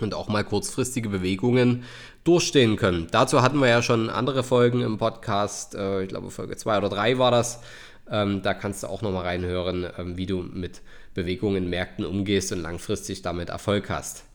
und 0.00 0.14
auch 0.14 0.28
mal 0.28 0.44
kurzfristige 0.44 1.08
Bewegungen 1.08 1.84
durchstehen 2.24 2.76
können. 2.76 3.08
Dazu 3.10 3.42
hatten 3.42 3.58
wir 3.60 3.68
ja 3.68 3.82
schon 3.82 4.10
andere 4.10 4.42
Folgen 4.42 4.82
im 4.82 4.98
Podcast, 4.98 5.74
äh, 5.74 6.02
ich 6.02 6.08
glaube 6.08 6.30
Folge 6.30 6.56
2 6.56 6.78
oder 6.78 6.88
3 6.88 7.18
war 7.18 7.30
das. 7.30 7.60
Ähm, 8.08 8.42
da 8.42 8.54
kannst 8.54 8.82
du 8.82 8.86
auch 8.86 9.02
nochmal 9.02 9.24
reinhören, 9.24 9.86
ähm, 9.98 10.16
wie 10.16 10.26
du 10.26 10.38
mit 10.42 10.82
Bewegungen 11.14 11.64
in 11.64 11.70
Märkten 11.70 12.04
umgehst 12.04 12.52
und 12.52 12.60
langfristig 12.60 13.22
damit 13.22 13.48
Erfolg 13.48 13.90
hast. 13.90 14.25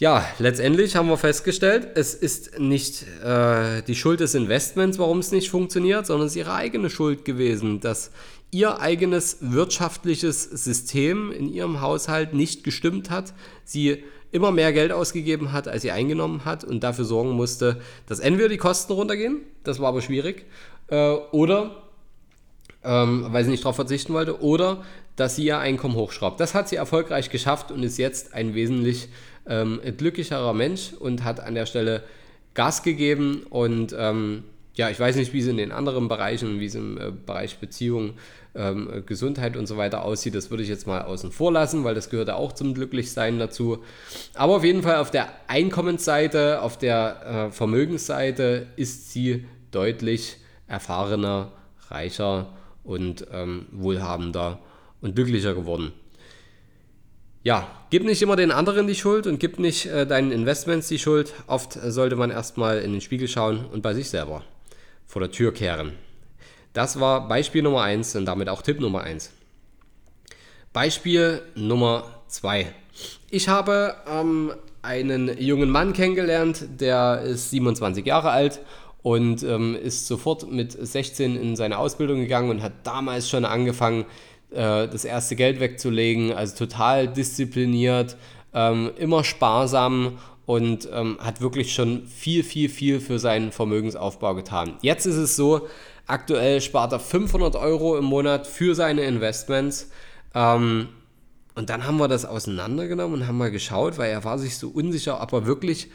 Ja, 0.00 0.24
letztendlich 0.38 0.96
haben 0.96 1.10
wir 1.10 1.18
festgestellt, 1.18 1.88
es 1.94 2.14
ist 2.14 2.58
nicht 2.58 3.04
äh, 3.22 3.82
die 3.82 3.94
Schuld 3.94 4.20
des 4.20 4.34
Investments, 4.34 4.98
warum 4.98 5.18
es 5.18 5.30
nicht 5.30 5.50
funktioniert, 5.50 6.06
sondern 6.06 6.26
es 6.26 6.32
ist 6.32 6.38
ihre 6.38 6.54
eigene 6.54 6.88
Schuld 6.88 7.26
gewesen, 7.26 7.80
dass 7.80 8.10
ihr 8.50 8.80
eigenes 8.80 9.36
wirtschaftliches 9.42 10.42
System 10.44 11.30
in 11.30 11.52
ihrem 11.52 11.82
Haushalt 11.82 12.32
nicht 12.32 12.64
gestimmt 12.64 13.10
hat, 13.10 13.34
sie 13.66 14.02
immer 14.32 14.52
mehr 14.52 14.72
Geld 14.72 14.90
ausgegeben 14.90 15.52
hat, 15.52 15.68
als 15.68 15.82
sie 15.82 15.90
eingenommen 15.90 16.46
hat 16.46 16.64
und 16.64 16.82
dafür 16.82 17.04
sorgen 17.04 17.32
musste, 17.32 17.78
dass 18.06 18.20
entweder 18.20 18.48
die 18.48 18.56
Kosten 18.56 18.94
runtergehen, 18.94 19.42
das 19.64 19.80
war 19.80 19.90
aber 19.90 20.00
schwierig, 20.00 20.46
äh, 20.88 21.10
oder 21.30 21.82
ähm, 22.82 23.26
weil 23.28 23.44
sie 23.44 23.50
nicht 23.50 23.64
darauf 23.64 23.76
verzichten 23.76 24.14
wollte, 24.14 24.40
oder 24.40 24.82
dass 25.16 25.36
sie 25.36 25.44
ihr 25.44 25.58
Einkommen 25.58 25.96
hochschraubt. 25.96 26.40
Das 26.40 26.54
hat 26.54 26.70
sie 26.70 26.76
erfolgreich 26.76 27.28
geschafft 27.28 27.70
und 27.70 27.82
ist 27.82 27.98
jetzt 27.98 28.32
ein 28.32 28.54
wesentlich 28.54 29.10
ähm, 29.50 29.80
glücklicherer 29.98 30.54
Mensch 30.54 30.92
und 30.98 31.24
hat 31.24 31.40
an 31.40 31.54
der 31.54 31.66
Stelle 31.66 32.02
Gas 32.54 32.82
gegeben 32.82 33.42
und 33.50 33.94
ähm, 33.96 34.44
ja, 34.74 34.88
ich 34.88 34.98
weiß 34.98 35.16
nicht, 35.16 35.32
wie 35.32 35.40
es 35.40 35.46
in 35.46 35.56
den 35.56 35.72
anderen 35.72 36.08
Bereichen, 36.08 36.60
wie 36.60 36.66
es 36.66 36.74
im 36.74 36.96
äh, 36.96 37.10
Bereich 37.10 37.58
Beziehung, 37.58 38.14
ähm, 38.54 39.02
Gesundheit 39.06 39.56
und 39.56 39.66
so 39.66 39.76
weiter 39.76 40.04
aussieht. 40.04 40.34
Das 40.34 40.50
würde 40.50 40.62
ich 40.62 40.68
jetzt 40.68 40.86
mal 40.86 41.02
außen 41.02 41.32
vor 41.32 41.52
lassen, 41.52 41.84
weil 41.84 41.94
das 41.94 42.10
gehört 42.10 42.28
ja 42.28 42.34
auch 42.34 42.52
zum 42.52 42.74
Glücklichsein 42.74 43.38
dazu. 43.38 43.82
Aber 44.34 44.56
auf 44.56 44.64
jeden 44.64 44.82
Fall 44.82 44.96
auf 44.96 45.10
der 45.10 45.28
Einkommensseite, 45.48 46.62
auf 46.62 46.78
der 46.78 47.48
äh, 47.48 47.52
Vermögensseite 47.52 48.68
ist 48.76 49.12
sie 49.12 49.46
deutlich 49.70 50.38
erfahrener, 50.66 51.52
reicher 51.88 52.52
und 52.84 53.26
ähm, 53.32 53.66
wohlhabender 53.72 54.60
und 55.00 55.14
glücklicher 55.14 55.54
geworden. 55.54 55.92
Ja, 57.42 57.66
gib 57.88 58.04
nicht 58.04 58.20
immer 58.20 58.36
den 58.36 58.50
anderen 58.50 58.86
die 58.86 58.94
Schuld 58.94 59.26
und 59.26 59.40
gib 59.40 59.58
nicht 59.58 59.86
äh, 59.86 60.06
deinen 60.06 60.30
Investments 60.30 60.88
die 60.88 60.98
Schuld. 60.98 61.32
Oft 61.46 61.72
sollte 61.72 62.16
man 62.16 62.30
erstmal 62.30 62.80
in 62.80 62.92
den 62.92 63.00
Spiegel 63.00 63.28
schauen 63.28 63.64
und 63.72 63.80
bei 63.80 63.94
sich 63.94 64.10
selber 64.10 64.44
vor 65.06 65.20
der 65.20 65.30
Tür 65.30 65.54
kehren. 65.54 65.92
Das 66.74 67.00
war 67.00 67.28
Beispiel 67.28 67.62
Nummer 67.62 67.82
1 67.82 68.14
und 68.16 68.26
damit 68.26 68.50
auch 68.50 68.60
Tipp 68.60 68.78
Nummer 68.78 69.02
1. 69.02 69.32
Beispiel 70.74 71.40
Nummer 71.54 72.04
2. 72.28 72.66
Ich 73.30 73.48
habe 73.48 73.96
ähm, 74.06 74.52
einen 74.82 75.36
jungen 75.40 75.70
Mann 75.70 75.94
kennengelernt, 75.94 76.66
der 76.78 77.22
ist 77.22 77.50
27 77.50 78.04
Jahre 78.04 78.30
alt 78.30 78.60
und 79.02 79.42
ähm, 79.42 79.74
ist 79.74 80.06
sofort 80.06 80.50
mit 80.50 80.72
16 80.72 81.40
in 81.40 81.56
seine 81.56 81.78
Ausbildung 81.78 82.20
gegangen 82.20 82.50
und 82.50 82.62
hat 82.62 82.72
damals 82.84 83.30
schon 83.30 83.46
angefangen, 83.46 84.04
äh, 84.50 84.88
das 84.88 85.04
erste 85.04 85.36
Geld 85.36 85.60
wegzulegen, 85.60 86.32
also 86.32 86.56
total 86.56 87.08
diszipliniert, 87.08 88.16
ähm, 88.52 88.90
immer 88.96 89.24
sparsam 89.24 90.18
und 90.46 90.88
ähm, 90.92 91.18
hat 91.20 91.40
wirklich 91.40 91.72
schon 91.72 92.06
viel, 92.08 92.42
viel, 92.42 92.68
viel 92.68 93.00
für 93.00 93.18
seinen 93.18 93.52
Vermögensaufbau 93.52 94.34
getan. 94.34 94.76
Jetzt 94.82 95.06
ist 95.06 95.16
es 95.16 95.36
so, 95.36 95.68
aktuell 96.06 96.60
spart 96.60 96.92
er 96.92 97.00
500 97.00 97.54
Euro 97.56 97.96
im 97.96 98.04
Monat 98.04 98.46
für 98.46 98.74
seine 98.74 99.02
Investments. 99.02 99.90
Ähm, 100.34 100.88
und 101.54 101.70
dann 101.70 101.86
haben 101.86 101.98
wir 101.98 102.08
das 102.08 102.24
auseinandergenommen 102.24 103.20
und 103.20 103.28
haben 103.28 103.38
mal 103.38 103.50
geschaut, 103.50 103.98
weil 103.98 104.10
er 104.10 104.24
war 104.24 104.38
sich 104.38 104.56
so 104.58 104.68
unsicher, 104.70 105.22
ob 105.22 105.32
er 105.32 105.46
wirklich 105.46 105.88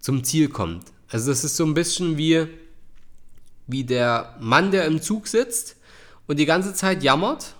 zum 0.00 0.24
Ziel 0.24 0.48
kommt. 0.48 0.86
Also 1.08 1.30
das 1.30 1.44
ist 1.44 1.56
so 1.56 1.64
ein 1.64 1.74
bisschen 1.74 2.16
wie, 2.16 2.46
wie 3.66 3.84
der 3.84 4.36
Mann, 4.40 4.70
der 4.70 4.86
im 4.86 5.00
Zug 5.00 5.28
sitzt 5.28 5.76
und 6.26 6.38
die 6.38 6.46
ganze 6.46 6.74
Zeit 6.74 7.02
jammert 7.02 7.54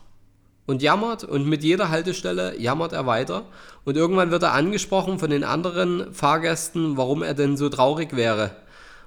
und 0.71 0.83
jammert 0.83 1.25
und 1.25 1.47
mit 1.47 1.65
jeder 1.65 1.91
Haltestelle 1.91 2.59
jammert 2.59 2.93
er 2.93 3.05
weiter 3.05 3.43
und 3.85 3.97
irgendwann 3.97 4.31
wird 4.31 4.45
er 4.45 4.53
angesprochen 4.53 5.19
von 5.19 5.29
den 5.29 5.43
anderen 5.43 6.15
Fahrgästen, 6.15 6.97
warum 6.97 7.25
er 7.25 7.35
denn 7.35 7.57
so 7.57 7.69
traurig 7.69 8.15
wäre. 8.15 8.53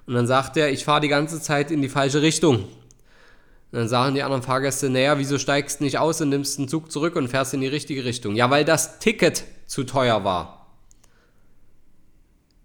Und 0.06 0.14
dann 0.14 0.28
sagt 0.28 0.58
er, 0.58 0.70
ich 0.70 0.84
fahre 0.84 1.00
die 1.00 1.08
ganze 1.08 1.42
Zeit 1.42 1.72
in 1.72 1.82
die 1.82 1.88
falsche 1.88 2.22
Richtung. 2.22 2.56
Und 2.58 3.80
dann 3.80 3.88
sagen 3.88 4.14
die 4.14 4.24
anderen 4.24 4.44
Fahrgäste, 4.44 4.90
naja, 4.90 5.18
wieso 5.18 5.40
steigst 5.40 5.80
du 5.80 5.86
nicht 5.86 5.98
aus 5.98 6.20
und 6.20 6.30
nimmst 6.30 6.60
den 6.60 6.68
Zug 6.68 6.92
zurück 6.92 7.16
und 7.16 7.30
fährst 7.30 7.54
in 7.54 7.62
die 7.62 7.68
richtige 7.68 8.04
Richtung? 8.04 8.36
Ja, 8.36 8.50
weil 8.50 8.66
das 8.66 9.00
Ticket 9.00 9.46
zu 9.66 9.86
teuer 9.86 10.26
war. 10.26 10.68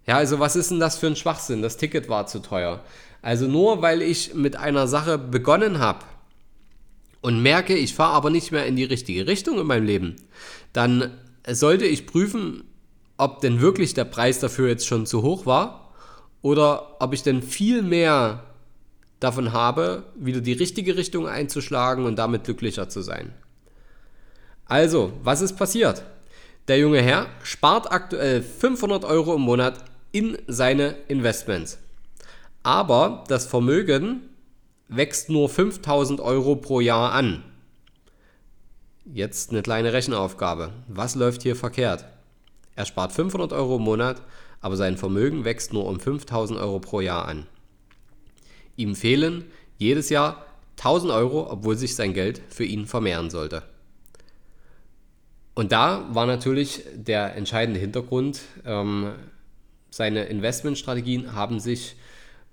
Ja, 0.05 0.17
also 0.17 0.39
was 0.39 0.57
ist 0.57 0.71
denn 0.71 0.81
das 0.81 0.97
für 0.97 1.07
ein 1.07 1.15
Schwachsinn? 1.15 1.61
Das 1.61 1.77
Ticket 1.77 2.09
war 2.09 2.27
zu 2.27 2.39
teuer. 2.39 2.81
Also 3.21 3.47
nur 3.47 3.81
weil 3.81 4.01
ich 4.01 4.33
mit 4.33 4.57
einer 4.57 4.87
Sache 4.87 5.17
begonnen 5.17 5.79
habe 5.79 5.99
und 7.21 7.41
merke, 7.41 7.75
ich 7.75 7.93
fahre 7.93 8.13
aber 8.13 8.29
nicht 8.29 8.51
mehr 8.51 8.65
in 8.65 8.75
die 8.75 8.83
richtige 8.83 9.27
Richtung 9.27 9.59
in 9.59 9.67
meinem 9.67 9.85
Leben, 9.85 10.15
dann 10.73 11.17
sollte 11.47 11.85
ich 11.85 12.07
prüfen, 12.07 12.63
ob 13.17 13.41
denn 13.41 13.61
wirklich 13.61 13.93
der 13.93 14.05
Preis 14.05 14.39
dafür 14.39 14.69
jetzt 14.69 14.87
schon 14.87 15.05
zu 15.05 15.21
hoch 15.23 15.45
war 15.45 15.91
oder 16.41 17.01
ob 17.01 17.13
ich 17.13 17.23
denn 17.23 17.41
viel 17.41 17.81
mehr 17.81 18.43
davon 19.19 19.51
habe, 19.51 20.03
wieder 20.15 20.39
die 20.39 20.53
richtige 20.53 20.95
Richtung 20.95 21.27
einzuschlagen 21.27 22.05
und 22.05 22.15
damit 22.15 22.45
glücklicher 22.45 22.87
zu 22.87 23.01
sein. 23.01 23.33
Also, 24.65 25.11
was 25.23 25.41
ist 25.41 25.57
passiert? 25.57 26.03
Der 26.69 26.77
junge 26.77 27.01
Herr 27.01 27.25
spart 27.43 27.91
aktuell 27.91 28.41
500 28.41 29.03
Euro 29.03 29.35
im 29.35 29.41
Monat 29.41 29.83
in 30.11 30.37
seine 30.47 30.95
Investments. 31.07 31.79
Aber 32.63 33.23
das 33.27 33.47
Vermögen 33.47 34.21
wächst 34.89 35.29
nur 35.29 35.47
5000 35.47 36.19
Euro 36.19 36.55
pro 36.55 36.81
Jahr 36.81 37.13
an. 37.13 37.43
Jetzt 39.05 39.51
eine 39.51 39.61
kleine 39.61 39.93
Rechenaufgabe. 39.93 40.73
Was 40.87 41.15
läuft 41.15 41.43
hier 41.43 41.55
verkehrt? 41.55 42.05
Er 42.75 42.85
spart 42.85 43.11
500 43.11 43.53
Euro 43.53 43.77
im 43.77 43.83
Monat, 43.83 44.21
aber 44.61 44.75
sein 44.75 44.97
Vermögen 44.97 45.45
wächst 45.45 45.73
nur 45.73 45.85
um 45.85 45.99
5000 45.99 46.59
Euro 46.59 46.79
pro 46.79 47.01
Jahr 47.01 47.27
an. 47.27 47.45
Ihm 48.75 48.95
fehlen 48.95 49.45
jedes 49.77 50.09
Jahr 50.09 50.45
1000 50.77 51.11
Euro, 51.11 51.49
obwohl 51.51 51.77
sich 51.77 51.95
sein 51.95 52.13
Geld 52.13 52.41
für 52.49 52.65
ihn 52.65 52.85
vermehren 52.85 53.29
sollte. 53.29 53.63
Und 55.53 55.71
da 55.71 56.07
war 56.11 56.25
natürlich 56.25 56.83
der 56.95 57.35
entscheidende 57.35 57.79
Hintergrund, 57.79 58.41
ähm, 58.65 59.11
seine 59.91 60.25
Investmentstrategien 60.25 61.33
haben 61.33 61.59
sich, 61.59 61.95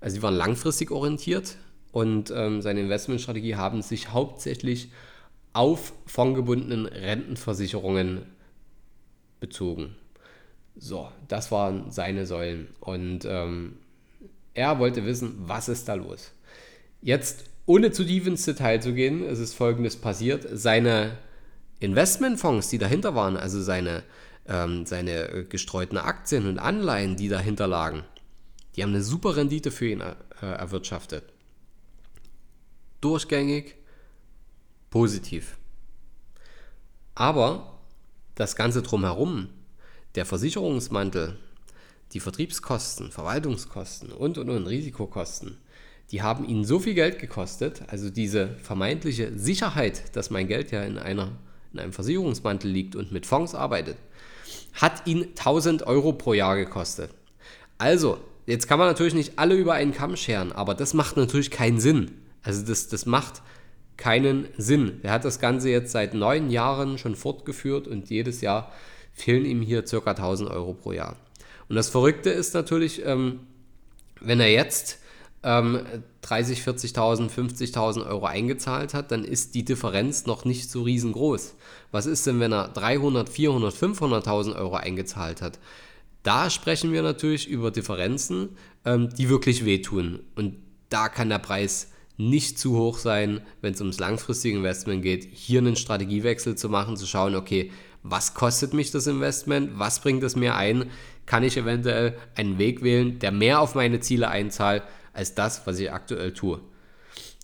also 0.01 0.15
sie 0.15 0.23
waren 0.23 0.35
langfristig 0.35 0.91
orientiert 0.91 1.57
und 1.91 2.31
ähm, 2.31 2.61
seine 2.61 2.81
Investmentstrategie 2.81 3.55
haben 3.55 3.81
sich 3.81 4.11
hauptsächlich 4.11 4.91
auf 5.53 5.93
fondgebundenen 6.05 6.85
Rentenversicherungen 6.85 8.23
bezogen. 9.39 9.95
So, 10.75 11.09
das 11.27 11.51
waren 11.51 11.91
seine 11.91 12.25
Säulen. 12.25 12.67
Und 12.79 13.25
ähm, 13.25 13.77
er 14.53 14.77
wollte 14.79 15.05
wissen, 15.05 15.35
was 15.39 15.69
ist 15.69 15.87
da 15.87 15.95
los. 15.95 16.31
Jetzt, 17.01 17.45
ohne 17.65 17.91
zu 17.91 18.03
tief 18.03 18.27
ins 18.27 18.45
Detail 18.45 18.79
zu 18.79 18.93
gehen, 18.93 19.23
es 19.23 19.39
ist 19.39 19.55
folgendes 19.55 19.95
passiert. 19.95 20.47
Seine 20.51 21.17
Investmentfonds, 21.79 22.69
die 22.69 22.77
dahinter 22.77 23.15
waren, 23.15 23.37
also 23.37 23.61
seine 23.61 24.03
ähm, 24.47 24.85
seine 24.85 25.29
äh, 25.29 25.43
gestreuten 25.43 25.97
Aktien 25.97 26.47
und 26.47 26.59
Anleihen, 26.59 27.15
die 27.15 27.29
dahinter 27.29 27.67
lagen, 27.67 28.03
die 28.75 28.83
haben 28.83 28.91
eine 28.91 29.03
super 29.03 29.35
Rendite 29.35 29.71
für 29.71 29.87
ihn 29.87 30.01
äh, 30.01 30.15
erwirtschaftet. 30.41 31.23
Durchgängig, 33.01 33.75
positiv. 34.89 35.57
Aber 37.15 37.79
das 38.35 38.55
Ganze 38.55 38.81
drumherum, 38.81 39.49
der 40.15 40.25
Versicherungsmantel, 40.25 41.37
die 42.13 42.19
Vertriebskosten, 42.19 43.11
Verwaltungskosten 43.11 44.11
und, 44.11 44.37
und, 44.37 44.49
und 44.49 44.67
Risikokosten, 44.67 45.57
die 46.11 46.21
haben 46.21 46.47
ihn 46.47 46.63
so 46.63 46.79
viel 46.79 46.93
Geld 46.93 47.19
gekostet, 47.19 47.83
also 47.87 48.09
diese 48.09 48.55
vermeintliche 48.63 49.37
Sicherheit, 49.37 50.15
dass 50.15 50.29
mein 50.29 50.47
Geld 50.47 50.71
ja 50.71 50.83
in, 50.83 50.97
einer, 50.97 51.37
in 51.73 51.79
einem 51.79 51.93
Versicherungsmantel 51.93 52.71
liegt 52.71 52.95
und 52.95 53.11
mit 53.11 53.25
Fonds 53.25 53.53
arbeitet, 53.53 53.97
hat 54.73 55.05
ihn 55.05 55.23
1000 55.37 55.83
Euro 55.85 56.13
pro 56.13 56.33
Jahr 56.33 56.55
gekostet. 56.55 57.11
Also, 57.77 58.19
jetzt 58.45 58.67
kann 58.67 58.79
man 58.79 58.87
natürlich 58.87 59.13
nicht 59.13 59.37
alle 59.37 59.55
über 59.55 59.73
einen 59.73 59.93
Kamm 59.93 60.15
scheren, 60.15 60.51
aber 60.51 60.73
das 60.75 60.93
macht 60.93 61.17
natürlich 61.17 61.51
keinen 61.51 61.79
Sinn. 61.79 62.11
Also 62.43 62.65
das, 62.65 62.87
das 62.87 63.05
macht 63.05 63.41
keinen 63.97 64.47
Sinn. 64.57 64.99
Er 65.03 65.11
hat 65.11 65.25
das 65.25 65.39
Ganze 65.39 65.69
jetzt 65.69 65.91
seit 65.91 66.13
neun 66.13 66.49
Jahren 66.49 66.97
schon 66.97 67.15
fortgeführt 67.15 67.87
und 67.87 68.09
jedes 68.09 68.41
Jahr 68.41 68.71
fehlen 69.13 69.45
ihm 69.45 69.61
hier 69.61 69.83
ca. 69.83 69.97
1000 70.11 70.49
Euro 70.49 70.73
pro 70.73 70.91
Jahr. 70.91 71.17
Und 71.67 71.75
das 71.75 71.89
Verrückte 71.89 72.29
ist 72.29 72.53
natürlich, 72.53 73.05
ähm, 73.05 73.39
wenn 74.21 74.39
er 74.39 74.51
jetzt 74.51 74.99
ähm, 75.43 75.81
30, 76.21 76.61
40.000, 76.61 77.29
50.000 77.29 78.07
Euro 78.07 78.25
eingezahlt 78.25 78.93
hat, 78.93 79.11
dann 79.11 79.23
ist 79.23 79.55
die 79.55 79.65
Differenz 79.65 80.25
noch 80.25 80.45
nicht 80.45 80.69
so 80.69 80.83
riesengroß. 80.83 81.55
Was 81.91 82.05
ist 82.05 82.27
denn, 82.27 82.39
wenn 82.39 82.51
er 82.51 82.69
300, 82.69 83.29
400, 83.29 83.73
500.000 83.73 84.55
Euro 84.55 84.75
eingezahlt 84.75 85.41
hat? 85.41 85.59
Da 86.23 86.49
sprechen 86.49 86.91
wir 86.91 87.03
natürlich 87.03 87.47
über 87.47 87.71
Differenzen, 87.71 88.49
ähm, 88.85 89.09
die 89.15 89.29
wirklich 89.29 89.65
wehtun. 89.65 90.19
Und 90.35 90.55
da 90.89 91.09
kann 91.09 91.29
der 91.29 91.39
Preis 91.39 91.91
nicht 92.17 92.59
zu 92.59 92.75
hoch 92.77 92.97
sein, 92.97 93.41
wenn 93.61 93.73
es 93.73 93.81
ums 93.81 93.99
langfristige 93.99 94.57
Investment 94.57 95.03
geht, 95.03 95.27
hier 95.31 95.59
einen 95.59 95.75
Strategiewechsel 95.75 96.55
zu 96.55 96.67
machen, 96.67 96.97
zu 96.97 97.05
schauen, 97.05 97.35
okay, 97.35 97.71
was 98.03 98.33
kostet 98.33 98.73
mich 98.73 98.91
das 98.91 99.07
Investment, 99.07 99.77
was 99.77 99.99
bringt 100.01 100.23
es 100.23 100.35
mir 100.35 100.55
ein, 100.55 100.89
kann 101.25 101.43
ich 101.43 101.57
eventuell 101.57 102.17
einen 102.35 102.57
Weg 102.57 102.81
wählen, 102.81 103.19
der 103.19 103.31
mehr 103.31 103.61
auf 103.61 103.75
meine 103.75 103.99
Ziele 103.99 104.29
einzahlt, 104.29 104.83
als 105.13 105.35
das, 105.35 105.65
was 105.65 105.79
ich 105.79 105.91
aktuell 105.91 106.33
tue. 106.33 106.59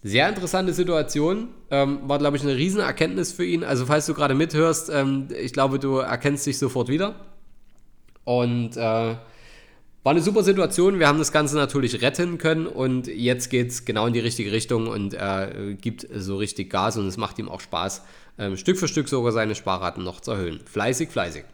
Sehr 0.03 0.27
interessante 0.27 0.74
Situation. 0.74 1.50
Ähm, 1.72 2.00
war, 2.03 2.20
glaube 2.20 2.36
ich, 2.36 2.44
eine 2.44 2.56
Riesenerkenntnis 2.58 3.32
für 3.32 3.46
ihn. 3.46 3.63
Also, 3.63 3.86
falls 3.86 4.06
du 4.06 4.13
gerade 4.13 4.36
mithörst, 4.36 4.89
ähm, 4.89 5.30
ich 5.38 5.53
glaube, 5.53 5.80
du 5.80 5.98
erkennst 5.98 6.46
dich 6.46 6.58
sofort 6.58 6.89
wieder. 6.89 7.15
Und 8.25 8.75
äh, 8.75 9.15
war 10.04 10.12
eine 10.12 10.22
super 10.22 10.44
Situation. 10.44 11.00
Wir 11.00 11.08
haben 11.08 11.18
das 11.18 11.32
Ganze 11.32 11.56
natürlich 11.56 12.02
retten 12.02 12.38
können 12.38 12.68
und 12.68 13.08
jetzt 13.08 13.50
geht 13.50 13.70
es 13.70 13.86
genau 13.86 14.06
in 14.06 14.14
die 14.14 14.20
richtige 14.20 14.52
Richtung 14.52 14.88
und 14.88 15.14
er 15.14 15.56
äh, 15.56 15.74
gibt 15.76 16.06
so 16.14 16.38
richtig 16.38 16.70
Gas 16.70 16.98
und 16.98 17.08
es 17.08 17.18
macht 17.18 17.40
ihm 17.40 17.48
auch 17.48 17.62
Spaß, 17.62 18.04
ähm, 18.38 18.58
Stück 18.58 18.78
für 18.78 18.90
Stück 18.90 19.08
sogar 19.08 19.32
seine 19.32 19.56
Sparraten 19.56 20.04
noch 20.04 20.20
zu 20.20 20.32
erhöhen. 20.32 20.60
Fleißig, 20.66 21.10
fleißig. 21.10 21.46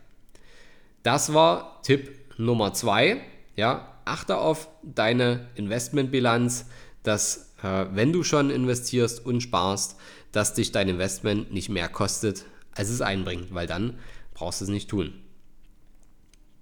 Das 1.04 1.34
war 1.34 1.82
Tipp 1.84 2.12
Nummer 2.38 2.74
zwei. 2.74 3.22
Ja, 3.56 3.94
achte 4.06 4.38
auf 4.38 4.68
deine 4.84 5.48
Investmentbilanz, 5.56 6.66
dass 7.04 7.54
äh, 7.62 7.86
wenn 7.92 8.12
du 8.12 8.24
schon 8.24 8.50
investierst 8.50 9.26
und 9.26 9.42
sparst, 9.42 9.98
dass 10.32 10.56
dich 10.56 10.72
dein 10.72 10.90
Investment 10.90 11.54
nicht 11.54 11.70
mehr 11.70 11.88
kostet, 11.88 12.46
als 12.72 12.90
es 12.90 13.02
einbringt, 13.02 13.54
weil 13.54 13.68
dann 13.68 14.00
brauchst 14.34 14.62
du 14.62 14.66
es 14.66 14.72
nicht 14.72 14.90
tun. 14.90 15.14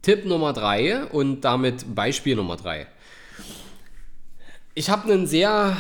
Tipp 0.07 0.23
Nummer 0.23 0.53
drei 0.53 1.03
und 1.03 1.41
damit 1.41 1.93
Beispiel 1.93 2.37
Nummer 2.37 2.55
drei. 2.55 2.87
Ich 4.73 4.89
habe 4.89 5.11
einen 5.11 5.27
sehr, 5.27 5.75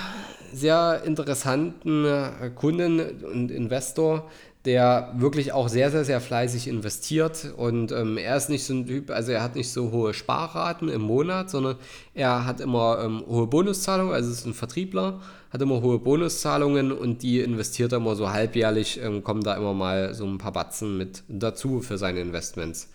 sehr 0.51 1.03
interessanten 1.05 2.03
äh, 2.03 2.49
Kunden 2.53 3.23
und 3.23 3.51
Investor, 3.51 4.29
der 4.65 5.13
wirklich 5.15 5.53
auch 5.53 5.69
sehr, 5.69 5.91
sehr, 5.91 6.03
sehr 6.03 6.19
fleißig 6.19 6.67
investiert. 6.67 7.53
Und 7.55 7.93
ähm, 7.93 8.17
er 8.17 8.35
ist 8.35 8.49
nicht 8.49 8.65
so 8.65 8.73
ein 8.73 8.85
Typ, 8.85 9.11
also 9.11 9.31
er 9.31 9.41
hat 9.41 9.55
nicht 9.55 9.71
so 9.71 9.91
hohe 9.91 10.13
Sparraten 10.13 10.89
im 10.89 11.03
Monat, 11.03 11.49
sondern 11.49 11.77
er 12.13 12.45
hat 12.45 12.59
immer 12.59 12.99
ähm, 13.01 13.23
hohe 13.29 13.47
Bonuszahlungen, 13.47 14.13
also 14.13 14.29
ist 14.29 14.45
ein 14.45 14.53
Vertriebler, 14.53 15.21
hat 15.51 15.61
immer 15.61 15.81
hohe 15.81 15.99
Bonuszahlungen 15.99 16.91
und 16.91 17.23
die 17.23 17.39
investiert 17.39 17.93
er 17.93 17.99
immer 17.99 18.17
so 18.17 18.29
halbjährlich, 18.29 18.99
ähm, 19.01 19.23
kommen 19.23 19.43
da 19.45 19.55
immer 19.55 19.73
mal 19.73 20.13
so 20.13 20.25
ein 20.25 20.37
paar 20.37 20.51
Batzen 20.51 20.97
mit 20.97 21.23
dazu 21.29 21.79
für 21.79 21.97
seine 21.97 22.19
Investments. 22.19 22.89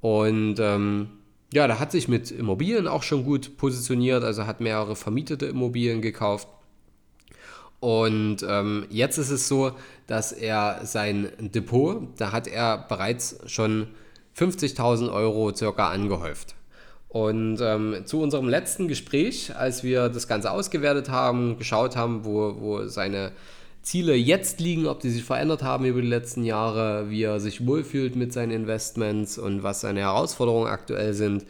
Und 0.00 0.58
ähm, 0.58 1.10
ja, 1.52 1.66
da 1.66 1.78
hat 1.78 1.92
sich 1.92 2.08
mit 2.08 2.30
Immobilien 2.30 2.86
auch 2.86 3.02
schon 3.02 3.24
gut 3.24 3.56
positioniert, 3.56 4.22
also 4.24 4.46
hat 4.46 4.60
mehrere 4.60 4.96
vermietete 4.96 5.46
Immobilien 5.46 6.00
gekauft. 6.00 6.48
Und 7.80 8.44
ähm, 8.46 8.86
jetzt 8.90 9.18
ist 9.18 9.30
es 9.30 9.48
so, 9.48 9.72
dass 10.06 10.32
er 10.32 10.80
sein 10.84 11.30
Depot, 11.38 12.08
da 12.18 12.30
hat 12.32 12.46
er 12.46 12.78
bereits 12.88 13.38
schon 13.46 13.88
50.000 14.36 15.12
Euro 15.12 15.54
circa 15.54 15.90
angehäuft. 15.90 16.54
Und 17.08 17.58
ähm, 17.60 18.02
zu 18.04 18.20
unserem 18.20 18.48
letzten 18.48 18.86
Gespräch, 18.86 19.56
als 19.56 19.82
wir 19.82 20.08
das 20.10 20.28
Ganze 20.28 20.52
ausgewertet 20.52 21.08
haben, 21.08 21.58
geschaut 21.58 21.96
haben, 21.96 22.24
wo, 22.24 22.60
wo 22.60 22.86
seine 22.86 23.32
Ziele 23.82 24.14
jetzt 24.14 24.60
liegen, 24.60 24.86
ob 24.86 25.00
die 25.00 25.10
sich 25.10 25.24
verändert 25.24 25.62
haben 25.62 25.84
über 25.84 26.02
die 26.02 26.08
letzten 26.08 26.44
Jahre, 26.44 27.08
wie 27.10 27.22
er 27.22 27.40
sich 27.40 27.66
wohlfühlt 27.66 28.14
mit 28.16 28.32
seinen 28.32 28.52
Investments 28.52 29.38
und 29.38 29.62
was 29.62 29.80
seine 29.80 30.00
Herausforderungen 30.00 30.68
aktuell 30.68 31.14
sind. 31.14 31.44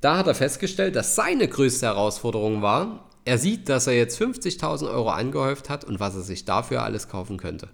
Da 0.00 0.18
hat 0.18 0.26
er 0.26 0.34
festgestellt, 0.34 0.96
dass 0.96 1.14
seine 1.14 1.48
größte 1.48 1.86
Herausforderung 1.86 2.60
war, 2.60 3.08
er 3.24 3.38
sieht, 3.38 3.68
dass 3.68 3.86
er 3.86 3.94
jetzt 3.94 4.20
50.000 4.20 4.90
Euro 4.90 5.10
angehäuft 5.10 5.70
hat 5.70 5.84
und 5.84 6.00
was 6.00 6.16
er 6.16 6.22
sich 6.22 6.44
dafür 6.44 6.82
alles 6.82 7.08
kaufen 7.08 7.36
könnte. 7.36 7.68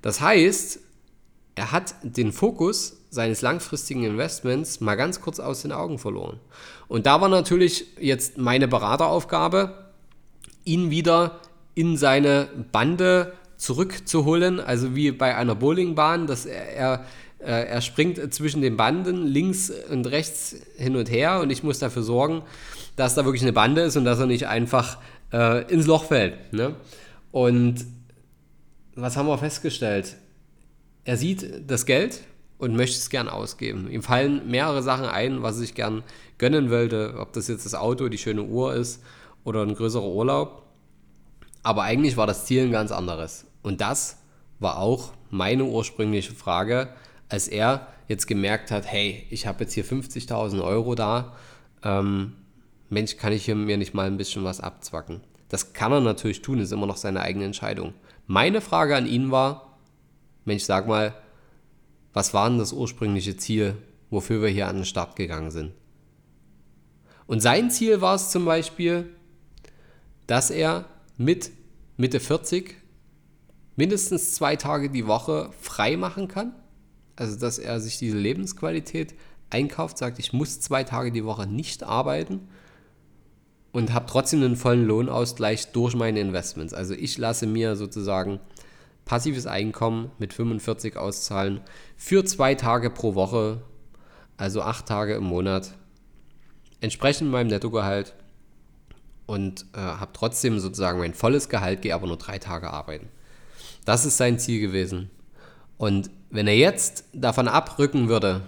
Das 0.00 0.20
heißt, 0.20 0.78
er 1.56 1.72
hat 1.72 1.94
den 2.02 2.32
Fokus 2.32 2.98
seines 3.10 3.42
langfristigen 3.42 4.04
Investments 4.04 4.80
mal 4.80 4.96
ganz 4.96 5.20
kurz 5.20 5.40
aus 5.40 5.62
den 5.62 5.72
Augen 5.72 5.98
verloren. 5.98 6.40
Und 6.88 7.06
da 7.06 7.20
war 7.20 7.28
natürlich 7.28 7.86
jetzt 7.98 8.38
meine 8.38 8.68
Berateraufgabe, 8.68 9.92
ihn 10.64 10.90
wieder 10.90 11.40
in 11.74 11.96
seine 11.96 12.48
Bande 12.72 13.32
zurückzuholen, 13.56 14.60
also 14.60 14.94
wie 14.94 15.10
bei 15.10 15.36
einer 15.36 15.54
Bowlingbahn, 15.54 16.26
dass 16.26 16.46
er, 16.46 16.76
er, 16.76 17.04
äh, 17.40 17.66
er 17.66 17.80
springt 17.80 18.34
zwischen 18.34 18.62
den 18.62 18.76
Banden 18.76 19.26
links 19.26 19.72
und 19.90 20.06
rechts 20.06 20.56
hin 20.76 20.96
und 20.96 21.10
her 21.10 21.40
und 21.40 21.50
ich 21.50 21.62
muss 21.62 21.78
dafür 21.78 22.02
sorgen, 22.02 22.42
dass 22.96 23.14
da 23.14 23.24
wirklich 23.24 23.42
eine 23.42 23.52
Bande 23.52 23.82
ist 23.82 23.96
und 23.96 24.04
dass 24.04 24.18
er 24.18 24.26
nicht 24.26 24.46
einfach 24.46 24.98
äh, 25.32 25.70
ins 25.72 25.86
Loch 25.86 26.04
fällt. 26.04 26.52
Ne? 26.52 26.76
Und 27.32 27.84
was 28.94 29.16
haben 29.16 29.26
wir 29.26 29.38
festgestellt? 29.38 30.16
Er 31.04 31.16
sieht 31.16 31.70
das 31.70 31.86
Geld 31.86 32.20
und 32.58 32.76
möchte 32.76 32.96
es 32.96 33.10
gern 33.10 33.28
ausgeben. 33.28 33.90
Ihm 33.90 34.02
fallen 34.02 34.48
mehrere 34.48 34.82
Sachen 34.82 35.06
ein, 35.06 35.42
was 35.42 35.56
er 35.56 35.60
sich 35.60 35.74
gern 35.74 36.02
gönnen 36.38 36.70
wollte, 36.70 37.14
ob 37.18 37.32
das 37.32 37.48
jetzt 37.48 37.64
das 37.64 37.74
Auto, 37.74 38.08
die 38.08 38.18
schöne 38.18 38.42
Uhr 38.42 38.74
ist 38.74 39.02
oder 39.44 39.62
ein 39.62 39.74
größerer 39.74 40.06
Urlaub. 40.06 40.63
Aber 41.64 41.82
eigentlich 41.82 42.16
war 42.16 42.28
das 42.28 42.44
Ziel 42.44 42.62
ein 42.62 42.70
ganz 42.70 42.92
anderes. 42.92 43.46
Und 43.62 43.80
das 43.80 44.18
war 44.60 44.78
auch 44.78 45.12
meine 45.30 45.64
ursprüngliche 45.64 46.34
Frage, 46.34 46.90
als 47.28 47.48
er 47.48 47.88
jetzt 48.06 48.26
gemerkt 48.26 48.70
hat, 48.70 48.86
hey, 48.86 49.26
ich 49.30 49.46
habe 49.46 49.64
jetzt 49.64 49.72
hier 49.72 49.84
50.000 49.84 50.62
Euro 50.62 50.94
da, 50.94 51.32
ähm, 51.82 52.34
Mensch, 52.90 53.16
kann 53.16 53.32
ich 53.32 53.46
hier 53.46 53.56
mir 53.56 53.78
nicht 53.78 53.94
mal 53.94 54.06
ein 54.06 54.18
bisschen 54.18 54.44
was 54.44 54.60
abzwacken? 54.60 55.22
Das 55.48 55.72
kann 55.72 55.90
er 55.90 56.00
natürlich 56.00 56.42
tun, 56.42 56.60
ist 56.60 56.70
immer 56.70 56.86
noch 56.86 56.98
seine 56.98 57.22
eigene 57.22 57.46
Entscheidung. 57.46 57.94
Meine 58.26 58.60
Frage 58.60 58.94
an 58.94 59.06
ihn 59.06 59.30
war, 59.30 59.78
Mensch, 60.44 60.64
sag 60.64 60.86
mal, 60.86 61.14
was 62.12 62.34
war 62.34 62.48
denn 62.48 62.58
das 62.58 62.72
ursprüngliche 62.72 63.36
Ziel, 63.36 63.76
wofür 64.10 64.42
wir 64.42 64.48
hier 64.48 64.68
an 64.68 64.76
den 64.76 64.84
Start 64.84 65.16
gegangen 65.16 65.50
sind? 65.50 65.72
Und 67.26 67.40
sein 67.40 67.70
Ziel 67.70 68.02
war 68.02 68.14
es 68.14 68.30
zum 68.30 68.44
Beispiel, 68.44 69.14
dass 70.26 70.50
er 70.50 70.84
mit 71.16 71.50
Mitte 71.96 72.20
40 72.20 72.76
mindestens 73.76 74.34
zwei 74.34 74.56
Tage 74.56 74.90
die 74.90 75.06
Woche 75.06 75.50
frei 75.60 75.96
machen 75.96 76.28
kann. 76.28 76.54
Also 77.16 77.38
dass 77.38 77.58
er 77.58 77.80
sich 77.80 77.98
diese 77.98 78.16
Lebensqualität 78.16 79.14
einkauft, 79.50 79.98
sagt, 79.98 80.18
ich 80.18 80.32
muss 80.32 80.60
zwei 80.60 80.84
Tage 80.84 81.12
die 81.12 81.24
Woche 81.24 81.46
nicht 81.46 81.84
arbeiten 81.84 82.48
und 83.72 83.92
habe 83.92 84.06
trotzdem 84.06 84.42
einen 84.42 84.56
vollen 84.56 84.86
Lohnausgleich 84.86 85.72
durch 85.72 85.94
meine 85.94 86.20
Investments. 86.20 86.74
Also 86.74 86.94
ich 86.94 87.18
lasse 87.18 87.46
mir 87.46 87.76
sozusagen 87.76 88.40
passives 89.04 89.46
Einkommen 89.46 90.10
mit 90.18 90.32
45 90.32 90.96
auszahlen 90.96 91.60
für 91.96 92.24
zwei 92.24 92.54
Tage 92.54 92.90
pro 92.90 93.14
Woche, 93.14 93.62
also 94.36 94.62
acht 94.62 94.86
Tage 94.86 95.14
im 95.14 95.24
Monat, 95.24 95.74
entsprechend 96.80 97.30
meinem 97.30 97.48
Nettogehalt 97.48 98.14
und 99.26 99.66
äh, 99.74 99.78
habe 99.78 100.12
trotzdem 100.12 100.58
sozusagen 100.58 100.98
mein 100.98 101.14
volles 101.14 101.48
Gehalt, 101.48 101.82
gehe 101.82 101.94
aber 101.94 102.06
nur 102.06 102.18
drei 102.18 102.38
Tage 102.38 102.70
arbeiten. 102.70 103.08
Das 103.84 104.04
ist 104.04 104.16
sein 104.16 104.38
Ziel 104.38 104.60
gewesen. 104.60 105.10
Und 105.76 106.10
wenn 106.30 106.46
er 106.46 106.56
jetzt 106.56 107.04
davon 107.12 107.48
abrücken 107.48 108.08
würde, 108.08 108.42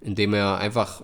indem 0.00 0.34
er 0.34 0.58
einfach 0.58 1.02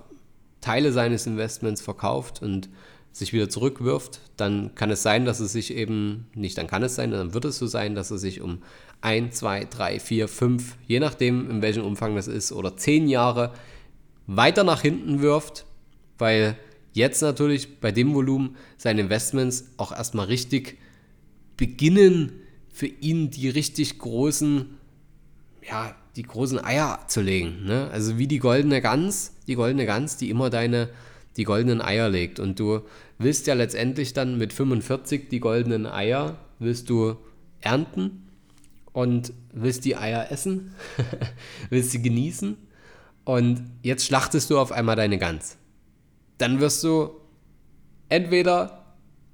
Teile 0.61 0.93
seines 0.93 1.27
Investments 1.27 1.81
verkauft 1.81 2.43
und 2.43 2.69
sich 3.13 3.33
wieder 3.33 3.49
zurückwirft, 3.49 4.21
dann 4.37 4.75
kann 4.75 4.91
es 4.91 5.03
sein, 5.03 5.25
dass 5.25 5.41
es 5.41 5.53
sich 5.53 5.73
eben, 5.73 6.27
nicht 6.35 6.59
dann 6.59 6.67
kann 6.67 6.83
es 6.83 6.97
sein, 6.97 7.11
dann 7.11 7.35
wird 7.35 7.47
es 7.47 7.59
so 7.59 7.67
sein, 7.67 7.95
dass 7.95 8.11
er 8.11 8.19
sich 8.19 8.41
um 8.41 8.63
ein, 9.01 9.33
zwei, 9.33 9.65
drei, 9.65 10.01
vier, 10.01 10.29
fünf, 10.29 10.77
je 10.87 11.01
nachdem, 11.01 11.51
in 11.51 11.63
welchem 11.63 11.85
Umfang 11.85 12.15
das 12.17 12.29
ist, 12.29 12.53
oder 12.53 12.77
zehn 12.77 13.09
Jahre 13.09 13.53
weiter 14.27 14.65
nach 14.65 14.83
hinten 14.83 15.23
wirft, 15.23 15.65
weil 16.19 16.57
jetzt 16.97 17.21
natürlich 17.21 17.79
bei 17.79 17.93
dem 17.93 18.15
Volumen 18.15 18.57
seine 18.79 19.03
Investments 19.03 19.67
auch 19.77 19.93
erstmal 19.93 20.27
richtig 20.27 20.79
beginnen, 21.57 22.33
für 22.73 22.87
ihn 22.87 23.31
die 23.31 23.49
richtig 23.49 23.99
großen, 23.99 24.77
ja, 25.67 25.95
die 26.17 26.23
großen 26.23 26.63
Eier 26.63 27.01
zu 27.07 27.21
legen. 27.21 27.65
Ne? 27.65 27.91
Also 27.91 28.19
wie 28.19 28.27
die 28.27 28.39
goldene 28.39 28.81
Gans, 28.81 29.35
die 29.47 29.55
goldene 29.55 29.87
Gans, 29.87 30.17
die 30.17 30.31
immer 30.31 30.51
deine, 30.51 30.89
die 31.37 31.45
goldenen 31.45 31.81
Eier 31.81 32.09
legt. 32.09 32.41
Und 32.41 32.59
du 32.59 32.81
willst 33.19 33.47
ja 33.47 33.55
letztendlich 33.55 34.13
dann 34.13 34.39
mit 34.39 34.53
45 34.53 35.29
die 35.29 35.41
goldenen 35.41 35.87
Eier, 35.87 36.39
willst 36.59 36.89
du 36.91 37.17
ernten 37.61 38.27
und 38.93 39.33
willst 39.53 39.85
die 39.85 39.97
Eier 39.97 40.31
essen, 40.31 40.75
willst 41.71 41.91
sie 41.91 42.03
genießen. 42.03 42.57
Und 43.25 43.65
jetzt 43.83 44.07
schlachtest 44.07 44.51
du 44.51 44.59
auf 44.59 44.73
einmal 44.73 44.97
deine 44.97 45.19
Gans 45.19 45.59
dann 46.39 46.61
wirst 46.61 46.83
du 46.85 47.11
entweder 48.09 48.85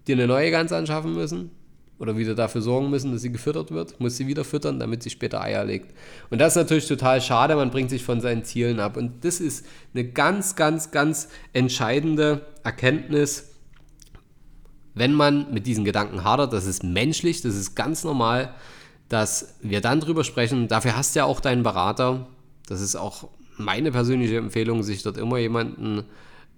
dir 0.07 0.17
eine 0.17 0.27
neue 0.27 0.51
Gans 0.51 0.73
anschaffen 0.73 1.15
müssen 1.15 1.51
oder 1.99 2.17
wieder 2.17 2.35
dafür 2.35 2.63
sorgen 2.63 2.91
müssen, 2.91 3.13
dass 3.13 3.23
sie 3.23 3.31
gefüttert 3.31 3.71
wird, 3.71 4.01
muss 4.01 4.17
sie 4.17 4.27
wieder 4.27 4.45
füttern, 4.45 4.81
damit 4.81 5.03
sie 5.03 5.11
später 5.11 5.41
Eier 5.41 5.65
legt. 5.65 5.95
Und 6.31 6.41
das 6.41 6.55
ist 6.55 6.57
natürlich 6.57 6.89
total 6.89 7.21
schade, 7.21 7.55
man 7.55 7.71
bringt 7.71 7.91
sich 7.91 8.03
von 8.03 8.21
seinen 8.21 8.45
Zielen 8.45 8.81
ab. 8.81 8.97
Und 8.97 9.25
das 9.25 9.41
ist 9.41 9.65
eine 9.95 10.05
ganz, 10.05 10.57
ganz, 10.57 10.91
ganz 10.91 11.29
entscheidende 11.53 12.45
Erkenntnis, 12.65 13.51
wenn 14.95 15.15
man 15.15 15.53
mit 15.55 15.67
diesen 15.67 15.85
Gedanken 15.85 16.25
hadert. 16.25 16.53
Das 16.53 16.67
ist 16.67 16.83
menschlich, 16.83 17.41
das 17.41 17.55
ist 17.55 17.77
ganz 17.77 18.03
normal, 18.03 18.53
dass 19.09 19.55
wir 19.61 19.81
dann 19.81 20.01
drüber 20.01 20.25
sprechen. 20.25 20.67
Dafür 20.69 20.97
hast 20.97 21.15
du 21.15 21.21
ja 21.21 21.25
auch 21.25 21.39
deinen 21.39 21.63
Berater, 21.63 22.27
Das 22.67 22.81
ist 22.81 22.97
auch 22.97 23.29
meine 23.59 23.93
persönliche 23.93 24.39
Empfehlung, 24.39 24.83
sich 24.83 25.03
dort 25.03 25.19
immer 25.19 25.39
jemanden, 25.39 26.05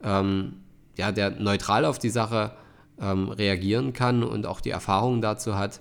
ähm, 0.03 0.61
ja, 0.97 1.13
der 1.13 1.31
neutral 1.31 1.85
auf 1.85 1.99
die 1.99 2.11
Sache 2.11 2.53
ähm, 3.01 3.29
reagieren 3.29 3.93
kann 3.93 4.23
und 4.23 4.47
auch 4.47 4.61
die 4.61 4.71
Erfahrung 4.71 5.21
dazu 5.21 5.57
hat 5.57 5.81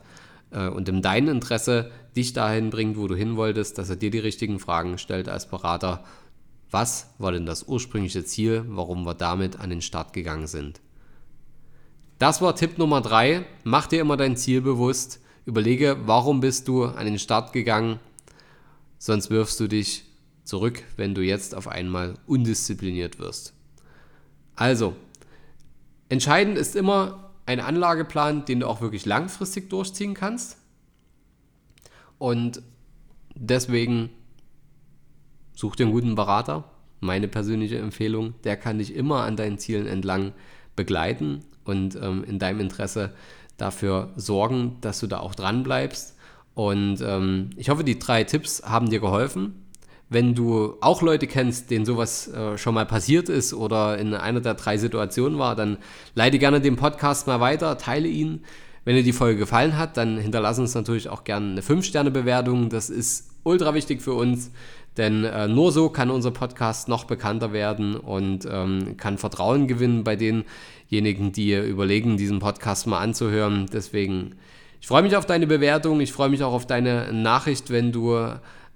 äh, 0.51 0.67
und 0.67 0.89
in 0.89 1.01
deinem 1.01 1.29
Interesse 1.29 1.91
dich 2.15 2.33
dahin 2.33 2.69
bringt, 2.69 2.97
wo 2.97 3.07
du 3.07 3.15
hin 3.15 3.35
wolltest, 3.35 3.77
dass 3.77 3.89
er 3.89 3.95
dir 3.95 4.11
die 4.11 4.19
richtigen 4.19 4.59
Fragen 4.59 4.97
stellt 4.97 5.29
als 5.29 5.47
Berater. 5.47 6.03
Was 6.71 7.13
war 7.17 7.31
denn 7.31 7.45
das 7.45 7.67
ursprüngliche 7.67 8.25
Ziel, 8.25 8.65
warum 8.67 9.05
wir 9.05 9.13
damit 9.13 9.59
an 9.59 9.69
den 9.69 9.81
Start 9.81 10.13
gegangen 10.13 10.47
sind? 10.47 10.81
Das 12.19 12.41
war 12.41 12.55
Tipp 12.55 12.77
Nummer 12.77 13.01
drei. 13.01 13.45
Mach 13.63 13.87
dir 13.87 14.01
immer 14.01 14.17
dein 14.17 14.37
Ziel 14.37 14.61
bewusst. 14.61 15.19
Überlege, 15.45 15.97
warum 16.05 16.39
bist 16.39 16.67
du 16.67 16.85
an 16.85 17.05
den 17.05 17.19
Start 17.19 17.51
gegangen, 17.51 17.99
sonst 18.97 19.29
wirfst 19.29 19.59
du 19.59 19.67
dich 19.67 20.05
zurück, 20.45 20.83
wenn 20.95 21.13
du 21.13 21.21
jetzt 21.21 21.53
auf 21.53 21.67
einmal 21.67 22.13
undiszipliniert 22.27 23.19
wirst. 23.19 23.53
Also, 24.55 24.95
entscheidend 26.09 26.57
ist 26.57 26.75
immer 26.75 27.31
ein 27.45 27.59
Anlageplan, 27.59 28.45
den 28.45 28.61
du 28.61 28.67
auch 28.67 28.81
wirklich 28.81 29.05
langfristig 29.05 29.69
durchziehen 29.69 30.13
kannst. 30.13 30.57
Und 32.17 32.61
deswegen 33.35 34.09
such 35.55 35.75
dir 35.75 35.85
einen 35.85 35.93
guten 35.93 36.15
Berater. 36.15 36.63
Meine 36.99 37.27
persönliche 37.27 37.77
Empfehlung, 37.77 38.33
der 38.43 38.55
kann 38.55 38.77
dich 38.77 38.95
immer 38.95 39.23
an 39.23 39.35
deinen 39.35 39.57
Zielen 39.57 39.87
entlang 39.87 40.31
begleiten 40.75 41.41
und 41.65 41.95
ähm, 41.95 42.23
in 42.23 42.39
deinem 42.39 42.61
Interesse 42.61 43.13
dafür 43.57 44.13
sorgen, 44.15 44.77
dass 44.81 44.99
du 44.99 45.07
da 45.07 45.19
auch 45.19 45.35
dran 45.35 45.63
bleibst. 45.63 46.17
Und 46.53 47.01
ähm, 47.01 47.49
ich 47.57 47.69
hoffe, 47.69 47.83
die 47.83 47.99
drei 47.99 48.23
Tipps 48.23 48.63
haben 48.63 48.89
dir 48.89 48.99
geholfen. 48.99 49.62
Wenn 50.13 50.35
du 50.35 50.75
auch 50.79 51.01
Leute 51.01 51.25
kennst, 51.25 51.71
denen 51.71 51.85
sowas 51.85 52.27
äh, 52.27 52.55
schon 52.57 52.75
mal 52.75 52.85
passiert 52.85 53.29
ist 53.29 53.53
oder 53.53 53.97
in 53.97 54.13
einer 54.13 54.41
der 54.41 54.53
drei 54.53 54.77
Situationen 54.77 55.39
war, 55.39 55.55
dann 55.55 55.77
leite 56.13 56.37
gerne 56.37 56.61
den 56.61 56.75
Podcast 56.75 57.25
mal 57.25 57.39
weiter, 57.39 57.79
teile 57.79 58.07
ihn. 58.07 58.43
Wenn 58.85 58.95
dir 58.95 59.01
die 59.01 59.11
Folge 59.11 59.39
gefallen 59.39 59.75
hat, 59.75 59.97
dann 59.97 60.19
hinterlass 60.19 60.59
uns 60.59 60.75
natürlich 60.75 61.09
auch 61.09 61.23
gerne 61.23 61.53
eine 61.53 61.61
5-Sterne-Bewertung. 61.61 62.69
Das 62.69 62.91
ist 62.91 63.31
ultra 63.43 63.73
wichtig 63.73 64.03
für 64.03 64.13
uns, 64.13 64.51
denn 64.97 65.23
äh, 65.23 65.47
nur 65.47 65.71
so 65.71 65.89
kann 65.89 66.11
unser 66.11 66.31
Podcast 66.31 66.89
noch 66.89 67.05
bekannter 67.05 67.51
werden 67.51 67.95
und 67.95 68.47
ähm, 68.49 68.95
kann 68.97 69.17
Vertrauen 69.17 69.67
gewinnen 69.67 70.03
bei 70.03 70.15
denjenigen, 70.15 71.31
die 71.31 71.55
überlegen, 71.55 72.17
diesen 72.17 72.37
Podcast 72.37 72.85
mal 72.85 72.99
anzuhören. 72.99 73.65
Deswegen, 73.73 74.35
ich 74.79 74.87
freue 74.87 75.01
mich 75.01 75.15
auf 75.15 75.25
deine 75.25 75.47
Bewertung, 75.47 76.01
ich 76.01 76.13
freue 76.13 76.29
mich 76.29 76.43
auch 76.43 76.53
auf 76.53 76.67
deine 76.67 77.11
Nachricht, 77.13 77.71
wenn 77.71 77.91
du 77.91 78.15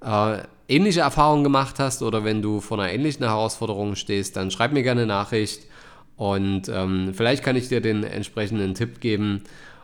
äh, 0.02 0.40
ähnliche 0.68 1.02
Erfahrungen 1.02 1.44
gemacht 1.44 1.80
hast 1.80 2.02
oder 2.02 2.24
wenn 2.24 2.42
du 2.42 2.60
vor 2.60 2.80
einer 2.80 2.92
ähnlichen 2.92 3.26
Herausforderung 3.26 3.96
stehst, 3.96 4.36
dann 4.36 4.52
schreib 4.52 4.74
mir 4.74 4.84
gerne 4.84 5.02
eine 5.02 5.08
Nachricht 5.08 5.64
und 6.16 6.68
ähm, 6.70 7.14
vielleicht 7.14 7.44
kann 7.44 7.56
ich 7.56 7.70
dir 7.70 7.82
den 7.82 8.04
entsprechenden 8.04 8.74
Tipp 8.74 9.00
geben, 9.00 9.44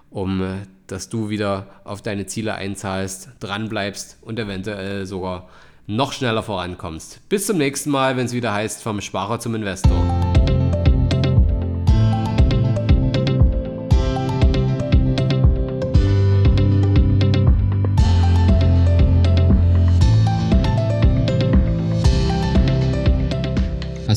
um 0.10 0.42
äh, 0.42 0.56
dass 0.88 1.10
du 1.10 1.30
wieder 1.30 1.68
auf 1.86 2.02
deine 2.02 2.26
Ziele 2.26 2.56
einzahlst, 2.56 3.30
dranbleibst 3.40 4.18
und 4.22 4.38
eventuell 4.38 5.06
sogar 5.06 5.48
noch 5.88 6.14
schneller 6.14 6.44
vorankommst. 6.44 7.28
Bis 7.30 7.48
zum 7.48 7.58
nächsten 7.58 7.90
Mal, 7.90 8.18
wenn 8.18 8.26
es 8.26 8.34
wieder 8.34 8.54
heißt 8.54 8.84
vom 8.84 9.02
Sparer 9.02 9.40
zum 9.40 9.56
Investor. 9.56 10.23